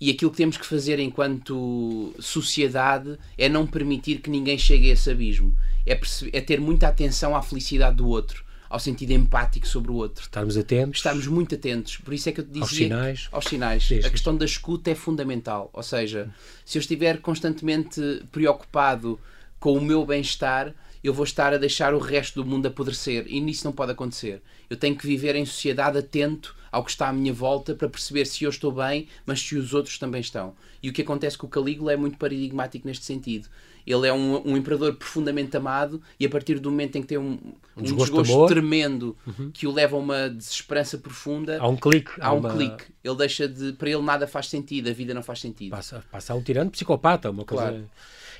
E 0.00 0.10
aquilo 0.10 0.30
que 0.30 0.36
temos 0.36 0.56
que 0.56 0.64
fazer 0.64 1.00
enquanto 1.00 2.14
sociedade 2.20 3.18
é 3.36 3.48
não 3.48 3.66
permitir 3.66 4.20
que 4.20 4.30
ninguém 4.30 4.56
chegue 4.56 4.90
a 4.90 4.94
esse 4.94 5.10
abismo. 5.10 5.54
É, 5.84 5.98
é 6.32 6.40
ter 6.40 6.60
muita 6.60 6.86
atenção 6.86 7.34
à 7.34 7.42
felicidade 7.42 7.96
do 7.96 8.06
outro, 8.06 8.44
ao 8.70 8.78
sentido 8.78 9.10
empático 9.10 9.66
sobre 9.66 9.90
o 9.90 9.96
outro. 9.96 10.22
Estarmos 10.22 10.56
atentos. 10.56 10.98
Estarmos 10.98 11.26
muito 11.26 11.56
atentos. 11.56 11.96
Por 11.96 12.14
isso 12.14 12.28
é 12.28 12.32
que 12.32 12.40
eu 12.40 12.44
te 12.44 12.52
dizia. 12.52 12.62
Aos 12.62 12.76
sinais. 12.76 13.26
Que, 13.26 13.34
aos 13.34 13.44
sinais. 13.46 13.90
A 14.04 14.10
questão 14.10 14.36
da 14.36 14.44
escuta 14.44 14.90
é 14.90 14.94
fundamental. 14.94 15.68
Ou 15.72 15.82
seja, 15.82 16.30
se 16.64 16.78
eu 16.78 16.80
estiver 16.80 17.20
constantemente 17.20 18.00
preocupado 18.30 19.18
com 19.58 19.72
o 19.72 19.80
meu 19.80 20.04
bem-estar, 20.04 20.74
eu 21.02 21.12
vou 21.12 21.24
estar 21.24 21.52
a 21.52 21.58
deixar 21.58 21.94
o 21.94 21.98
resto 21.98 22.42
do 22.42 22.48
mundo 22.48 22.66
apodrecer. 22.66 23.24
E 23.28 23.40
nisso 23.40 23.64
não 23.64 23.72
pode 23.72 23.92
acontecer. 23.92 24.42
Eu 24.68 24.76
tenho 24.76 24.96
que 24.96 25.06
viver 25.06 25.34
em 25.36 25.44
sociedade 25.44 25.98
atento 25.98 26.56
ao 26.70 26.84
que 26.84 26.90
está 26.90 27.08
à 27.08 27.12
minha 27.12 27.32
volta 27.32 27.74
para 27.74 27.88
perceber 27.88 28.26
se 28.26 28.44
eu 28.44 28.50
estou 28.50 28.70
bem, 28.70 29.08
mas 29.24 29.40
se 29.40 29.56
os 29.56 29.72
outros 29.72 29.98
também 29.98 30.20
estão. 30.20 30.54
E 30.82 30.88
o 30.88 30.92
que 30.92 31.02
acontece 31.02 31.38
com 31.38 31.46
o 31.46 31.50
Calígula 31.50 31.92
é 31.92 31.96
muito 31.96 32.18
paradigmático 32.18 32.86
neste 32.86 33.04
sentido. 33.04 33.48
Ele 33.86 34.06
é 34.06 34.12
um, 34.12 34.50
um 34.50 34.54
imperador 34.54 34.94
profundamente 34.96 35.56
amado 35.56 36.02
e 36.20 36.26
a 36.26 36.28
partir 36.28 36.58
do 36.58 36.70
momento 36.70 36.96
em 36.96 37.00
que 37.00 37.08
tem 37.08 37.16
um, 37.16 37.30
um, 37.32 37.54
um 37.74 37.82
desgosto, 37.82 38.22
desgosto 38.22 38.52
tremendo 38.52 39.16
uhum. 39.26 39.50
que 39.50 39.66
o 39.66 39.72
leva 39.72 39.96
a 39.96 39.98
uma 39.98 40.28
desesperança 40.28 40.98
profunda, 40.98 41.58
há 41.58 41.66
um 41.66 41.76
clique. 41.76 42.10
Há 42.20 42.34
um 42.34 42.38
uma... 42.38 42.52
clique. 42.52 42.84
Ele 43.02 43.16
deixa 43.16 43.48
de. 43.48 43.72
Para 43.72 43.88
ele 43.88 44.02
nada 44.02 44.26
faz 44.26 44.48
sentido, 44.48 44.90
a 44.90 44.92
vida 44.92 45.14
não 45.14 45.22
faz 45.22 45.40
sentido. 45.40 45.70
Passa, 45.70 46.04
passa 46.12 46.34
a 46.34 46.36
um 46.36 46.42
tirano 46.42 46.70
psicopata, 46.70 47.30
uma 47.30 47.46
coisa 47.46 47.62
claro. 47.64 47.90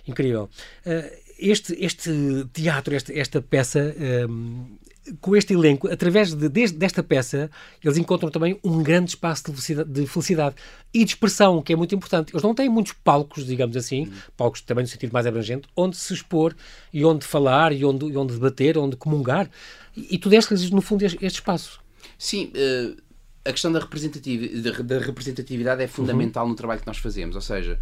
Incrível. 0.06 0.48
Uh, 0.87 1.28
este, 1.38 1.76
este 1.78 2.11
teatro, 2.52 2.94
esta, 2.94 3.12
esta 3.16 3.40
peça, 3.40 3.94
um, 4.28 4.76
com 5.20 5.37
este 5.37 5.54
elenco, 5.54 5.88
através 5.88 6.34
de, 6.34 6.48
de, 6.48 6.72
desta 6.72 7.02
peça, 7.02 7.50
eles 7.82 7.96
encontram 7.96 8.30
também 8.30 8.58
um 8.62 8.82
grande 8.82 9.11
espaço 9.11 9.44
de 9.44 9.52
felicidade, 9.52 9.90
de 9.90 10.06
felicidade, 10.06 10.56
e 10.92 11.04
de 11.04 11.11
expressão, 11.12 11.62
que 11.62 11.72
é 11.72 11.76
muito 11.76 11.94
importante. 11.94 12.32
Eles 12.32 12.42
não 12.42 12.54
têm 12.54 12.68
muitos 12.68 12.92
palcos, 12.92 13.46
digamos 13.46 13.76
assim, 13.76 14.06
uhum. 14.06 14.12
palcos 14.37 14.61
também 14.61 14.82
no 14.82 14.88
sentido 14.88 15.12
mais 15.12 15.26
abrangente, 15.26 15.68
onde 15.76 15.96
se 15.96 16.12
expor 16.12 16.54
e 16.92 17.04
onde 17.04 17.24
falar 17.24 17.72
e 17.72 17.84
onde, 17.84 18.06
e 18.06 18.16
onde 18.16 18.34
debater, 18.34 18.76
onde 18.76 18.96
comungar. 18.96 19.48
E, 19.96 20.16
e 20.16 20.18
tu 20.18 20.28
deste-lhes, 20.28 20.70
no 20.70 20.82
fundo, 20.82 21.04
este, 21.04 21.24
este 21.24 21.37
espaço. 21.37 21.80
Sim. 22.18 22.52
Uh, 22.54 22.96
a 23.44 23.52
questão 23.52 23.72
da 23.72 23.78
representatividade, 23.78 24.82
da 24.82 24.98
representatividade 24.98 25.82
é 25.82 25.87
fundamental 25.87 26.44
uhum. 26.44 26.50
no 26.50 26.56
trabalho 26.56 26.80
que 26.80 26.87
nós 26.87 26.98
fazemos. 26.98 27.34
Ou 27.34 27.40
seja, 27.40 27.78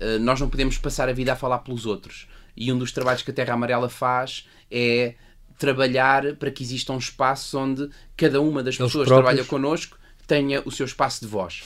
uh, 0.00 0.18
nós 0.20 0.40
não 0.40 0.48
podemos 0.48 0.78
passar 0.78 1.08
a 1.08 1.12
vida 1.12 1.32
a 1.32 1.36
falar 1.36 1.58
pelos 1.58 1.86
outros 1.86 2.28
e 2.56 2.72
um 2.72 2.78
dos 2.78 2.92
trabalhos 2.92 3.22
que 3.22 3.30
a 3.30 3.34
Terra 3.34 3.54
Amarela 3.54 3.88
faz 3.88 4.48
é 4.70 5.14
trabalhar 5.58 6.34
para 6.36 6.50
que 6.50 6.62
existam 6.62 6.96
espaços 6.96 7.52
onde 7.54 7.88
cada 8.16 8.40
uma 8.40 8.62
das 8.62 8.78
Eles 8.78 8.90
pessoas 8.90 9.08
que 9.08 9.14
trabalha 9.14 9.44
connosco 9.44 9.98
tenha 10.26 10.62
o 10.64 10.70
seu 10.70 10.86
espaço 10.86 11.20
de 11.20 11.26
voz. 11.26 11.62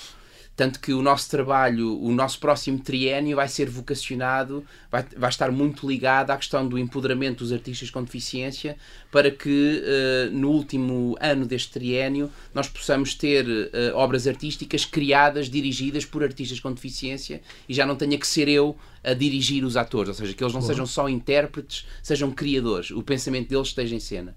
Tanto 0.59 0.81
que 0.81 0.93
o 0.93 1.01
nosso 1.01 1.31
trabalho, 1.31 2.03
o 2.03 2.11
nosso 2.11 2.41
próximo 2.41 2.81
triênio 2.81 3.37
vai 3.37 3.47
ser 3.47 3.71
vocacionado, 3.71 4.65
vai, 4.91 5.07
vai 5.17 5.31
estar 5.31 5.53
muito 5.53 5.89
ligado 5.89 6.33
à 6.33 6.37
questão 6.37 6.67
do 6.67 6.77
empoderamento 6.77 7.39
dos 7.45 7.53
artistas 7.53 7.91
com 7.91 8.03
deficiência, 8.03 8.77
para 9.09 9.31
que 9.31 9.81
uh, 9.81 10.37
no 10.37 10.51
último 10.51 11.17
ano 11.21 11.47
deste 11.47 11.71
triênio 11.71 12.29
nós 12.53 12.69
possamos 12.69 13.15
ter 13.15 13.47
uh, 13.47 13.95
obras 13.95 14.27
artísticas 14.27 14.85
criadas, 14.85 15.49
dirigidas 15.49 16.05
por 16.05 16.25
artistas 16.25 16.59
com 16.59 16.73
deficiência 16.73 17.41
e 17.69 17.73
já 17.73 17.87
não 17.87 17.95
tenha 17.95 18.19
que 18.19 18.27
ser 18.27 18.49
eu 18.49 18.77
a 19.05 19.15
dirigir 19.15 19.65
os 19.65 19.77
atores, 19.77 20.09
ou 20.09 20.15
seja, 20.17 20.35
que 20.35 20.43
eles 20.43 20.53
não 20.53 20.61
uhum. 20.61 20.67
sejam 20.67 20.87
só 20.87 21.09
intérpretes, 21.09 21.87
sejam 22.03 22.33
criadores, 22.33 22.91
o 22.91 23.01
pensamento 23.01 23.49
deles 23.49 23.69
esteja 23.69 23.95
em 23.95 24.01
cena. 24.01 24.35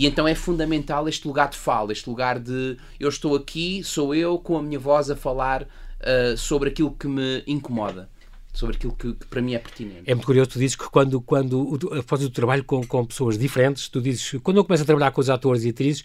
E 0.00 0.06
então 0.06 0.26
é 0.26 0.34
fundamental 0.34 1.06
este 1.10 1.28
lugar 1.28 1.50
de 1.50 1.58
fala, 1.58 1.92
este 1.92 2.08
lugar 2.08 2.38
de 2.38 2.78
eu 2.98 3.10
estou 3.10 3.36
aqui, 3.36 3.84
sou 3.84 4.14
eu, 4.14 4.38
com 4.38 4.56
a 4.56 4.62
minha 4.62 4.78
voz 4.78 5.10
a 5.10 5.14
falar 5.14 5.64
uh, 5.64 6.34
sobre 6.38 6.70
aquilo 6.70 6.90
que 6.92 7.06
me 7.06 7.44
incomoda 7.46 8.08
sobre 8.52 8.76
aquilo 8.76 8.94
que, 8.94 9.12
que, 9.12 9.26
para 9.26 9.40
mim 9.40 9.54
é 9.54 9.58
pertinente. 9.58 10.02
É 10.06 10.14
muito 10.14 10.26
curioso, 10.26 10.50
tu 10.50 10.58
dizes 10.58 10.74
que 10.74 10.88
quando, 10.90 11.20
quando 11.20 11.78
a 11.92 12.16
do 12.16 12.30
trabalho 12.30 12.64
com, 12.64 12.84
com 12.84 13.04
pessoas 13.04 13.38
diferentes, 13.38 13.88
tu 13.88 14.00
dizes 14.00 14.40
quando 14.42 14.56
eu 14.56 14.64
começo 14.64 14.82
a 14.82 14.86
trabalhar 14.86 15.12
com 15.12 15.20
os 15.20 15.30
atores 15.30 15.64
e 15.64 15.68
atrizes, 15.68 16.02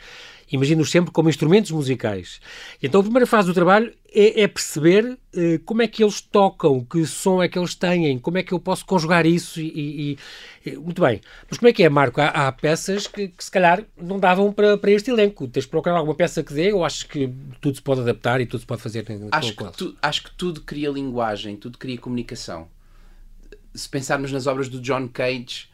imagino-os 0.52 0.92
sempre 0.92 1.12
como 1.12 1.28
instrumentos 1.28 1.72
musicais. 1.72 2.40
E 2.82 2.86
então 2.86 3.02
a 3.02 3.04
primeira 3.04 3.26
fase 3.26 3.48
do 3.48 3.54
trabalho 3.54 3.92
é, 4.16 4.42
é 4.44 4.48
perceber 4.48 5.20
eh, 5.36 5.60
como 5.66 5.82
é 5.82 5.88
que 5.88 6.02
eles 6.02 6.22
tocam, 6.22 6.84
que 6.86 7.06
som 7.06 7.44
é 7.44 7.50
que 7.50 7.60
eles 7.60 7.76
têm, 7.76 8.18
como 8.18 8.38
é 8.38 8.44
que 8.44 8.54
eu 8.54 8.60
posso 8.60 8.86
conjugar 8.86 9.26
isso 9.26 9.60
e, 9.60 10.18
e, 10.66 10.70
e 10.70 10.78
muito 10.78 11.02
bem. 11.02 11.20
Mas 11.50 11.58
como 11.58 11.68
é 11.68 11.74
que 11.74 11.84
é, 11.84 11.90
Marco? 11.90 12.22
Há, 12.22 12.28
há 12.28 12.52
peças 12.54 13.08
que, 13.08 13.28
que, 13.28 13.44
se 13.44 13.52
calhar 13.52 13.84
não 13.98 14.18
davam 14.18 14.54
para, 14.54 14.78
para 14.78 14.92
este 14.92 15.12
elenco. 15.12 15.48
Tens 15.50 15.64
de 15.64 15.70
procurar 15.70 15.98
alguma 15.98 16.16
peça 16.16 16.42
que 16.42 16.54
dê 16.54 16.72
ou 16.72 16.86
achas 16.86 17.04
que 17.04 17.30
tudo 17.60 17.76
se 17.76 17.82
pode 17.82 18.02
adaptar 18.02 18.40
e 18.40 18.46
tudo 18.46 18.62
se 18.62 18.66
pode 18.66 18.82
fazer 18.82 19.06
acho 19.32 19.56
que 19.56 19.72
tu, 19.74 19.98
acho 20.02 20.24
que 20.24 20.32
tudo 20.32 20.62
cria 20.62 20.90
linguagem, 20.90 21.58
tudo 21.58 21.78
cria 21.78 21.98
comunicação. 21.98 22.70
Se 23.74 23.90
pensarmos 23.90 24.32
nas 24.32 24.48
obras 24.48 24.70
do 24.70 24.80
John 24.80 25.10
Cage, 25.10 25.68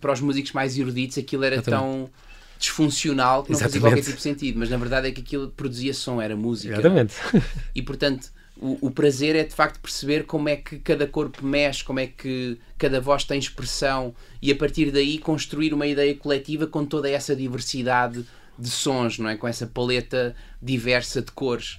para 0.00 0.12
os 0.12 0.20
músicos 0.20 0.52
mais 0.52 0.78
eruditos, 0.78 1.18
aquilo 1.18 1.44
era 1.44 1.60
tão 1.60 2.08
disfuncional 2.58 3.42
que 3.42 3.50
não 3.50 3.58
Exatamente. 3.58 3.72
fazia 3.72 3.80
qualquer 3.80 4.02
tipo 4.02 4.16
de 4.16 4.22
sentido, 4.22 4.58
mas 4.58 4.70
na 4.70 4.76
verdade 4.76 5.08
é 5.08 5.12
que 5.12 5.20
aquilo 5.20 5.48
produzia 5.48 5.92
som, 5.94 6.20
era 6.20 6.36
música. 6.36 6.74
Exatamente. 6.74 7.14
E 7.74 7.82
portanto, 7.82 8.30
o, 8.56 8.86
o, 8.86 8.90
prazer 8.90 9.36
é 9.36 9.44
de 9.44 9.54
facto 9.54 9.78
perceber 9.80 10.24
como 10.24 10.48
é 10.48 10.56
que 10.56 10.78
cada 10.78 11.06
corpo 11.06 11.44
mexe, 11.44 11.84
como 11.84 12.00
é 12.00 12.06
que 12.06 12.58
cada 12.78 13.00
voz 13.00 13.24
tem 13.24 13.38
expressão 13.38 14.14
e 14.40 14.50
a 14.50 14.56
partir 14.56 14.90
daí 14.90 15.18
construir 15.18 15.74
uma 15.74 15.86
ideia 15.86 16.14
coletiva 16.14 16.66
com 16.66 16.84
toda 16.84 17.08
essa 17.08 17.36
diversidade 17.36 18.24
de 18.58 18.70
sons, 18.70 19.18
não 19.18 19.28
é? 19.28 19.36
Com 19.36 19.46
essa 19.46 19.66
paleta 19.66 20.34
diversa 20.62 21.20
de 21.20 21.30
cores. 21.32 21.78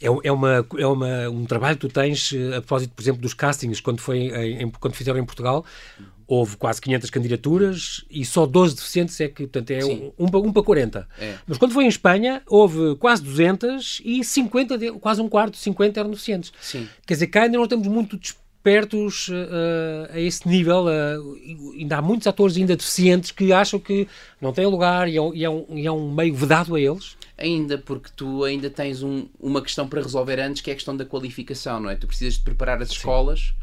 É, 0.00 0.06
é, 0.06 0.32
uma, 0.32 0.66
é 0.78 0.86
uma, 0.86 1.28
um 1.30 1.44
trabalho 1.46 1.76
que 1.76 1.88
tu 1.88 1.92
tens 1.92 2.32
a 2.54 2.60
propósito, 2.60 2.92
por 2.94 3.02
exemplo, 3.02 3.22
dos 3.22 3.32
castings, 3.32 3.80
quando, 3.80 4.00
foi 4.00 4.18
em, 4.18 4.70
quando 4.70 4.94
fizeram 4.94 5.18
em 5.18 5.24
Portugal, 5.24 5.64
houve 6.26 6.56
quase 6.56 6.80
500 6.80 7.10
candidaturas 7.10 8.04
e 8.10 8.24
só 8.24 8.46
12 8.46 8.76
deficientes 8.76 9.20
é 9.20 9.28
que, 9.28 9.46
portanto, 9.46 9.70
é 9.70 9.84
um, 9.84 10.12
um, 10.18 10.26
um, 10.26 10.52
para 10.52 10.62
40. 10.62 11.08
É. 11.18 11.34
Mas 11.46 11.58
quando 11.58 11.72
foi 11.72 11.84
em 11.84 11.88
Espanha, 11.88 12.42
houve 12.46 12.96
quase 12.96 13.22
200 13.22 14.00
e 14.04 14.24
50, 14.24 14.92
quase 15.00 15.20
um 15.20 15.28
quarto, 15.28 15.56
50 15.56 16.00
eram 16.00 16.10
deficientes. 16.10 16.52
Sim. 16.60 16.88
Quer 17.06 17.14
dizer, 17.14 17.26
cá 17.28 17.42
ainda 17.42 17.56
não 17.56 17.64
estamos 17.64 17.86
muito 17.86 18.16
despertos 18.16 19.28
uh, 19.28 20.12
a 20.12 20.20
esse 20.20 20.48
nível. 20.48 20.86
Uh, 20.86 21.72
ainda 21.78 21.98
há 21.98 22.02
muitos 22.02 22.26
atores 22.26 22.56
ainda 22.56 22.76
deficientes 22.76 23.30
que 23.30 23.52
acham 23.52 23.78
que 23.78 24.08
não 24.40 24.52
têm 24.52 24.66
lugar 24.66 25.08
e 25.08 25.18
é, 25.18 25.30
e 25.34 25.44
é, 25.44 25.50
um, 25.50 25.66
e 25.70 25.86
é 25.86 25.92
um 25.92 26.10
meio 26.10 26.34
vedado 26.34 26.74
a 26.74 26.80
eles. 26.80 27.16
Ainda, 27.36 27.76
porque 27.76 28.10
tu 28.14 28.44
ainda 28.44 28.70
tens 28.70 29.02
um, 29.02 29.26
uma 29.40 29.60
questão 29.60 29.88
para 29.88 30.00
resolver 30.00 30.40
antes, 30.40 30.62
que 30.62 30.70
é 30.70 30.72
a 30.72 30.76
questão 30.76 30.96
da 30.96 31.04
qualificação, 31.04 31.80
não 31.80 31.90
é? 31.90 31.96
Tu 31.96 32.06
precisas 32.06 32.34
de 32.34 32.40
preparar 32.40 32.80
as 32.80 32.90
Sim. 32.90 33.54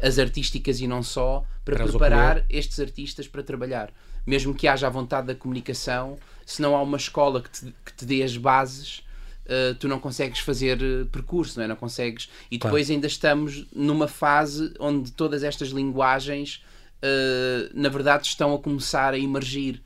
As 0.00 0.18
artísticas 0.18 0.80
e 0.80 0.86
não 0.86 1.02
só, 1.02 1.44
para, 1.64 1.76
para 1.76 1.86
preparar 1.86 2.44
estes 2.48 2.78
artistas 2.80 3.26
para 3.26 3.42
trabalhar. 3.42 3.90
Mesmo 4.26 4.54
que 4.54 4.68
haja 4.68 4.86
a 4.86 4.90
vontade 4.90 5.26
da 5.26 5.34
comunicação, 5.34 6.18
se 6.44 6.62
não 6.62 6.76
há 6.76 6.82
uma 6.82 6.96
escola 6.96 7.42
que 7.42 7.50
te, 7.50 7.74
que 7.84 7.92
te 7.94 8.04
dê 8.04 8.22
as 8.22 8.36
bases, 8.36 9.02
uh, 9.48 9.74
tu 9.74 9.88
não 9.88 9.98
consegues 9.98 10.40
fazer 10.40 10.80
uh, 10.80 11.06
percurso, 11.06 11.58
não, 11.58 11.64
é? 11.64 11.68
não 11.68 11.76
consegues. 11.76 12.28
E 12.50 12.58
depois 12.58 12.86
claro. 12.86 12.92
ainda 12.94 13.06
estamos 13.06 13.66
numa 13.74 14.06
fase 14.06 14.72
onde 14.78 15.10
todas 15.12 15.42
estas 15.42 15.68
linguagens, 15.70 16.62
uh, 17.02 17.70
na 17.74 17.88
verdade, 17.88 18.26
estão 18.26 18.54
a 18.54 18.58
começar 18.58 19.14
a 19.14 19.18
emergir. 19.18 19.82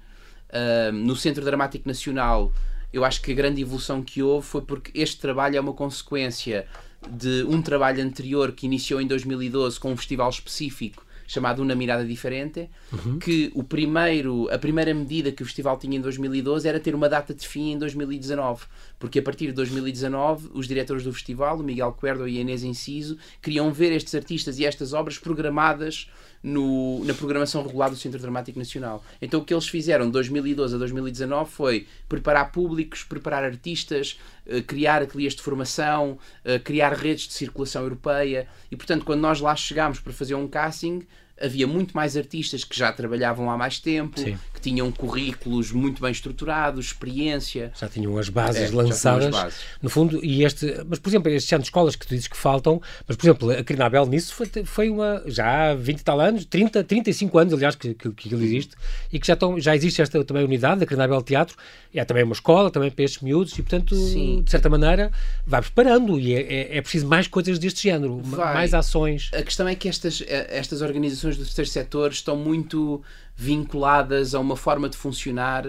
no 0.92 1.16
Centro 1.16 1.42
Dramático 1.42 1.88
Nacional, 1.88 2.52
eu 2.92 3.04
acho 3.04 3.22
que 3.22 3.32
a 3.32 3.34
grande 3.34 3.62
evolução 3.62 4.02
que 4.02 4.22
houve 4.22 4.46
foi 4.46 4.60
porque 4.60 4.90
este 4.94 5.18
trabalho 5.18 5.56
é 5.56 5.60
uma 5.60 5.72
consequência 5.72 6.66
de 7.10 7.44
um 7.44 7.60
trabalho 7.60 8.02
anterior 8.02 8.52
que 8.52 8.66
iniciou 8.66 9.00
em 9.00 9.06
2012 9.06 9.78
com 9.78 9.92
um 9.92 9.96
festival 9.96 10.30
específico 10.30 11.04
chamado 11.32 11.62
Uma 11.62 11.74
Mirada 11.74 12.04
Diferente, 12.04 12.68
uhum. 12.92 13.18
que 13.18 13.50
o 13.54 13.64
primeiro, 13.64 14.48
a 14.52 14.58
primeira 14.58 14.92
medida 14.92 15.32
que 15.32 15.42
o 15.42 15.46
festival 15.46 15.78
tinha 15.78 15.96
em 15.96 16.00
2012 16.00 16.68
era 16.68 16.78
ter 16.78 16.94
uma 16.94 17.08
data 17.08 17.32
de 17.32 17.48
fim 17.48 17.72
em 17.72 17.78
2019, 17.78 18.66
porque 18.98 19.18
a 19.18 19.22
partir 19.22 19.46
de 19.46 19.52
2019 19.52 20.50
os 20.52 20.68
diretores 20.68 21.04
do 21.04 21.12
festival, 21.12 21.58
o 21.58 21.62
Miguel 21.62 21.92
Cuerdo 21.92 22.28
e 22.28 22.36
a 22.36 22.40
Inês 22.42 22.62
Enciso, 22.62 23.16
queriam 23.40 23.72
ver 23.72 23.92
estes 23.92 24.14
artistas 24.14 24.58
e 24.58 24.66
estas 24.66 24.92
obras 24.92 25.18
programadas 25.18 26.10
no, 26.42 27.04
na 27.04 27.14
programação 27.14 27.62
regular 27.62 27.88
do 27.88 27.96
Centro 27.96 28.18
Dramático 28.18 28.58
Nacional. 28.58 29.04
Então 29.20 29.40
o 29.40 29.44
que 29.44 29.54
eles 29.54 29.68
fizeram 29.68 30.06
de 30.06 30.12
2012 30.12 30.74
a 30.74 30.78
2019 30.78 31.50
foi 31.50 31.86
preparar 32.08 32.50
públicos, 32.50 33.04
preparar 33.04 33.44
artistas, 33.44 34.18
eh, 34.46 34.60
criar 34.60 35.02
ateliês 35.02 35.34
de 35.34 35.42
formação, 35.42 36.18
eh, 36.44 36.58
criar 36.58 36.92
redes 36.94 37.28
de 37.28 37.34
circulação 37.34 37.82
europeia 37.82 38.48
e, 38.70 38.76
portanto, 38.76 39.04
quando 39.04 39.20
nós 39.20 39.40
lá 39.40 39.54
chegámos 39.54 40.00
para 40.00 40.12
fazer 40.12 40.34
um 40.34 40.48
casting, 40.48 41.06
havia 41.40 41.66
muito 41.66 41.94
mais 41.94 42.16
artistas 42.16 42.64
que 42.64 42.76
já 42.76 42.92
trabalhavam 42.92 43.50
há 43.50 43.56
mais 43.56 43.78
tempo, 43.78 44.20
Sim. 44.20 44.38
Que 44.62 44.70
tinham 44.70 44.92
currículos 44.92 45.72
muito 45.72 46.00
bem 46.00 46.12
estruturados, 46.12 46.86
experiência. 46.86 47.72
Já 47.78 47.88
tinham 47.88 48.16
as 48.16 48.28
bases 48.28 48.70
é, 48.70 48.74
lançadas, 48.74 49.26
as 49.26 49.42
bases. 49.42 49.58
no 49.82 49.90
fundo, 49.90 50.24
e 50.24 50.44
este, 50.44 50.84
mas 50.88 51.00
por 51.00 51.08
exemplo, 51.08 51.32
estes 51.32 51.52
anos 51.52 51.64
de 51.64 51.68
escolas 51.68 51.96
que 51.96 52.06
tu 52.06 52.10
dizes 52.10 52.28
que 52.28 52.36
faltam, 52.36 52.80
mas 53.08 53.16
por 53.16 53.26
exemplo, 53.26 53.50
a 53.50 53.64
Crinabel 53.64 54.06
nisso 54.06 54.32
foi, 54.34 54.46
foi 54.64 54.88
uma, 54.88 55.22
já 55.26 55.70
há 55.70 55.74
20 55.74 55.98
e 55.98 56.04
tal 56.04 56.20
anos, 56.20 56.44
30, 56.44 56.84
35 56.84 57.38
anos, 57.38 57.54
aliás, 57.54 57.74
que, 57.74 57.92
que, 57.92 58.12
que 58.12 58.32
ele 58.32 58.44
existe, 58.44 58.76
e 59.12 59.18
que 59.18 59.26
já, 59.26 59.34
estão, 59.34 59.58
já 59.58 59.74
existe 59.74 60.00
esta 60.00 60.22
também 60.24 60.44
unidade, 60.44 60.80
da 60.80 60.86
Crinabel 60.86 61.22
Teatro, 61.22 61.56
é 61.92 62.04
também 62.04 62.22
uma 62.22 62.32
escola, 62.32 62.70
também 62.70 62.90
para 62.90 63.04
estes 63.04 63.20
miúdos, 63.20 63.52
e 63.58 63.62
portanto, 63.62 63.96
Sim. 63.96 64.42
de 64.42 64.50
certa 64.50 64.68
maneira, 64.68 65.10
vai 65.44 65.60
preparando, 65.60 66.18
e 66.18 66.34
é, 66.34 66.40
é, 66.40 66.76
é 66.78 66.82
preciso 66.82 67.06
mais 67.06 67.26
coisas 67.26 67.58
deste 67.58 67.82
género, 67.82 68.20
vai. 68.22 68.54
mais 68.54 68.74
ações. 68.74 69.30
A 69.34 69.42
questão 69.42 69.66
é 69.66 69.74
que 69.74 69.88
estas, 69.88 70.22
eh, 70.26 70.46
estas 70.50 70.82
organizações 70.82 71.36
do 71.36 71.44
terceiro 71.44 71.68
setor 71.68 72.12
estão 72.12 72.36
muito 72.36 73.02
vinculadas 73.36 74.34
a 74.34 74.40
uma 74.40 74.56
forma 74.56 74.88
de 74.88 74.96
funcionar 74.96 75.66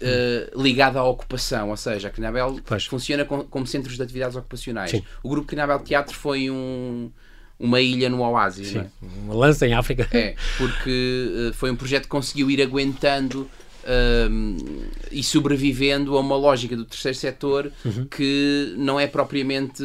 Uh, 0.00 0.60
ligada 0.60 0.98
à 0.98 1.04
ocupação, 1.04 1.70
ou 1.70 1.76
seja, 1.76 2.08
a 2.08 2.10
Crinabel 2.10 2.58
Pois. 2.64 2.86
funciona 2.86 3.24
com- 3.24 3.44
como 3.44 3.64
centros 3.68 3.94
de 3.94 4.02
atividades 4.02 4.34
ocupacionais. 4.34 4.90
Sim. 4.90 5.04
O 5.22 5.28
grupo 5.28 5.46
Crinabel 5.46 5.78
Teatro 5.78 6.16
foi 6.16 6.50
um- 6.50 7.08
uma 7.56 7.80
ilha 7.80 8.08
no 8.10 8.20
Oásis, 8.20 8.72
não 8.74 8.80
é? 8.80 8.86
Uma 9.00 9.34
lança 9.34 9.64
em 9.64 9.74
África. 9.74 10.08
É, 10.10 10.34
porque 10.58 11.50
eh, 11.50 11.52
foi 11.52 11.70
um 11.70 11.76
projeto 11.76 12.04
que 12.04 12.08
conseguiu 12.08 12.50
ir 12.50 12.60
aguentando 12.60 13.48
hum, 14.30 14.56
e 15.10 15.22
sobrevivendo 15.22 16.16
a 16.16 16.20
uma 16.20 16.36
lógica 16.36 16.76
do 16.76 16.84
terceiro 16.84 17.16
setor 17.16 17.70
Uhum. 17.84 18.06
que 18.06 18.74
não 18.76 18.98
é 18.98 19.06
propriamente. 19.06 19.82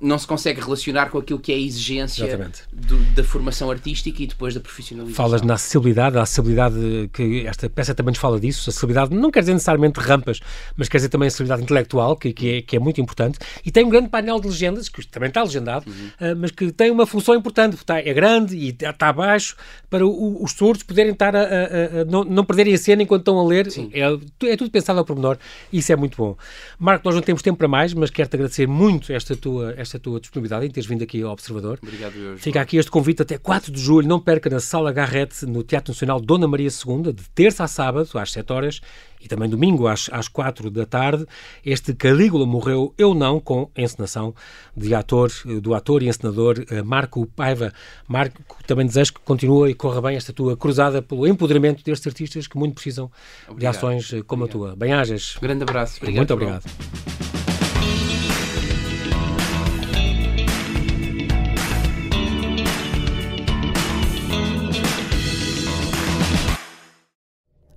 não 0.00 0.18
se 0.18 0.26
consegue 0.26 0.60
relacionar 0.60 1.10
com 1.10 1.18
aquilo 1.18 1.38
que 1.38 1.52
é 1.52 1.54
a 1.54 1.58
exigência 1.58 2.50
do- 2.72 2.98
da 3.14 3.22
formação 3.24 3.70
artística 3.70 4.22
e 4.22 4.26
depois 4.26 4.54
da 4.54 4.60
profissionalização. 4.60 5.24
Falas 5.24 5.42
na 5.42 5.54
acessibilidade, 5.54 6.16
a 6.18 6.22
acessibilidade 6.22 7.10
que 7.12 7.46
esta 7.46 7.68
peça 7.68 7.94
também 7.94 8.12
nos 8.12 8.18
fala 8.18 8.38
disso. 8.40 8.68
Acessibilidade 8.70 9.14
não 9.14 9.30
quer 9.30 9.40
dizer 9.40 9.52
necessariamente 9.52 10.00
rampas, 10.00 10.40
mas 10.76 10.88
quer 10.88 10.98
dizer 10.98 11.08
também 11.10 11.26
acessibilidade 11.28 11.62
intelectual, 11.62 12.16
que, 12.16 12.32
que, 12.32 12.48
é, 12.56 12.62
que 12.62 12.76
é 12.76 12.78
muito 12.78 13.00
importante. 13.00 13.38
E 13.64 13.70
tem 13.70 13.84
um 13.84 13.88
grande 13.90 14.08
painel 14.08 14.40
de 14.40 14.48
legendas, 14.48 14.88
que 14.88 15.06
também 15.06 15.28
está 15.28 15.42
legendado, 15.42 15.84
ah, 16.20 16.34
mas 16.36 16.50
que 16.50 16.72
tem 16.72 16.90
uma 16.90 17.06
função 17.06 17.34
importante. 17.34 17.74
Está, 17.76 17.98
é 17.98 18.12
grande 18.14 18.56
e 18.56 18.70
está, 18.70 18.90
está 18.90 19.08
abaixo 19.08 19.56
para 19.88 20.06
o- 20.06 20.42
os 20.42 20.52
surdos 20.52 20.82
poderem 20.82 21.12
estar 21.12 21.34
a, 21.36 21.40
a- 21.40 21.44
a- 21.44 22.00
a 22.00 22.04
não, 22.06 22.24
não 22.24 22.44
perderem 22.44 22.74
a 22.74 22.78
cena 22.78 23.02
enquanto 23.02 23.19
estão 23.20 23.38
a 23.38 23.44
ler. 23.46 23.68
É, 23.92 24.50
é 24.52 24.56
tudo 24.56 24.70
pensado 24.70 24.98
ao 24.98 25.04
pormenor 25.04 25.38
isso 25.72 25.92
é 25.92 25.96
muito 25.96 26.16
bom. 26.16 26.36
Marco, 26.78 27.06
nós 27.06 27.14
não 27.14 27.22
temos 27.22 27.42
tempo 27.42 27.58
para 27.58 27.68
mais, 27.68 27.94
mas 27.94 28.10
quero-te 28.10 28.34
agradecer 28.34 28.66
muito 28.66 29.12
esta 29.12 29.36
tua, 29.36 29.74
esta 29.76 29.98
tua 29.98 30.20
disponibilidade 30.20 30.66
em 30.66 30.70
teres 30.70 30.88
vindo 30.88 31.02
aqui 31.02 31.22
ao 31.22 31.32
Observador. 31.32 31.78
Obrigado, 31.82 32.14
eu, 32.16 32.38
Fica 32.38 32.60
aqui 32.60 32.76
este 32.76 32.90
convite 32.90 33.22
até 33.22 33.38
4 33.38 33.72
de 33.72 33.80
julho. 33.80 34.06
Não 34.06 34.20
perca 34.20 34.50
na 34.50 34.60
Sala 34.60 34.92
Garrete, 34.92 35.46
no 35.46 35.62
Teatro 35.62 35.92
Nacional 35.92 36.20
Dona 36.20 36.46
Maria 36.48 36.68
II, 36.68 37.12
de 37.12 37.28
terça 37.34 37.64
a 37.64 37.68
sábado, 37.68 38.08
às 38.14 38.32
7 38.32 38.52
horas, 38.52 38.80
e 39.20 39.28
também 39.28 39.48
domingo, 39.48 39.86
às, 39.86 40.08
às 40.12 40.28
4 40.28 40.70
da 40.70 40.86
tarde. 40.86 41.26
Este 41.64 41.94
Calígula 41.94 42.46
morreu, 42.46 42.94
eu 42.96 43.14
não, 43.14 43.38
com 43.40 43.70
encenação 43.76 44.34
de 44.76 44.94
ator, 44.94 45.30
do 45.60 45.74
ator 45.74 46.02
e 46.02 46.08
encenador 46.08 46.64
eh, 46.70 46.82
Marco 46.82 47.26
Paiva. 47.26 47.72
Marco, 48.08 48.40
também 48.66 48.86
desejo 48.86 49.14
que 49.14 49.20
continue 49.20 49.70
e 49.70 49.74
corra 49.74 50.00
bem 50.00 50.16
esta 50.16 50.32
tua 50.32 50.56
cruzada 50.56 51.02
pelo 51.02 51.26
empoderamento 51.26 51.84
destes 51.84 52.06
artistas 52.06 52.46
que 52.46 52.56
muito 52.56 52.74
precisam 52.74 53.10
de 53.46 53.52
Obrigado. 53.52 53.76
ações 53.76 54.12
eh, 54.12 54.22
como 54.22 54.44
Obrigado. 54.44 54.64
a 54.64 54.68
tua. 54.70 54.76
Bem-ajas. 54.76 55.36
Um 55.36 55.40
grande 55.40 55.62
abraço. 55.62 55.96
Obrigado, 55.98 56.16
Muito 56.16 56.32
obrigado. 56.34 57.29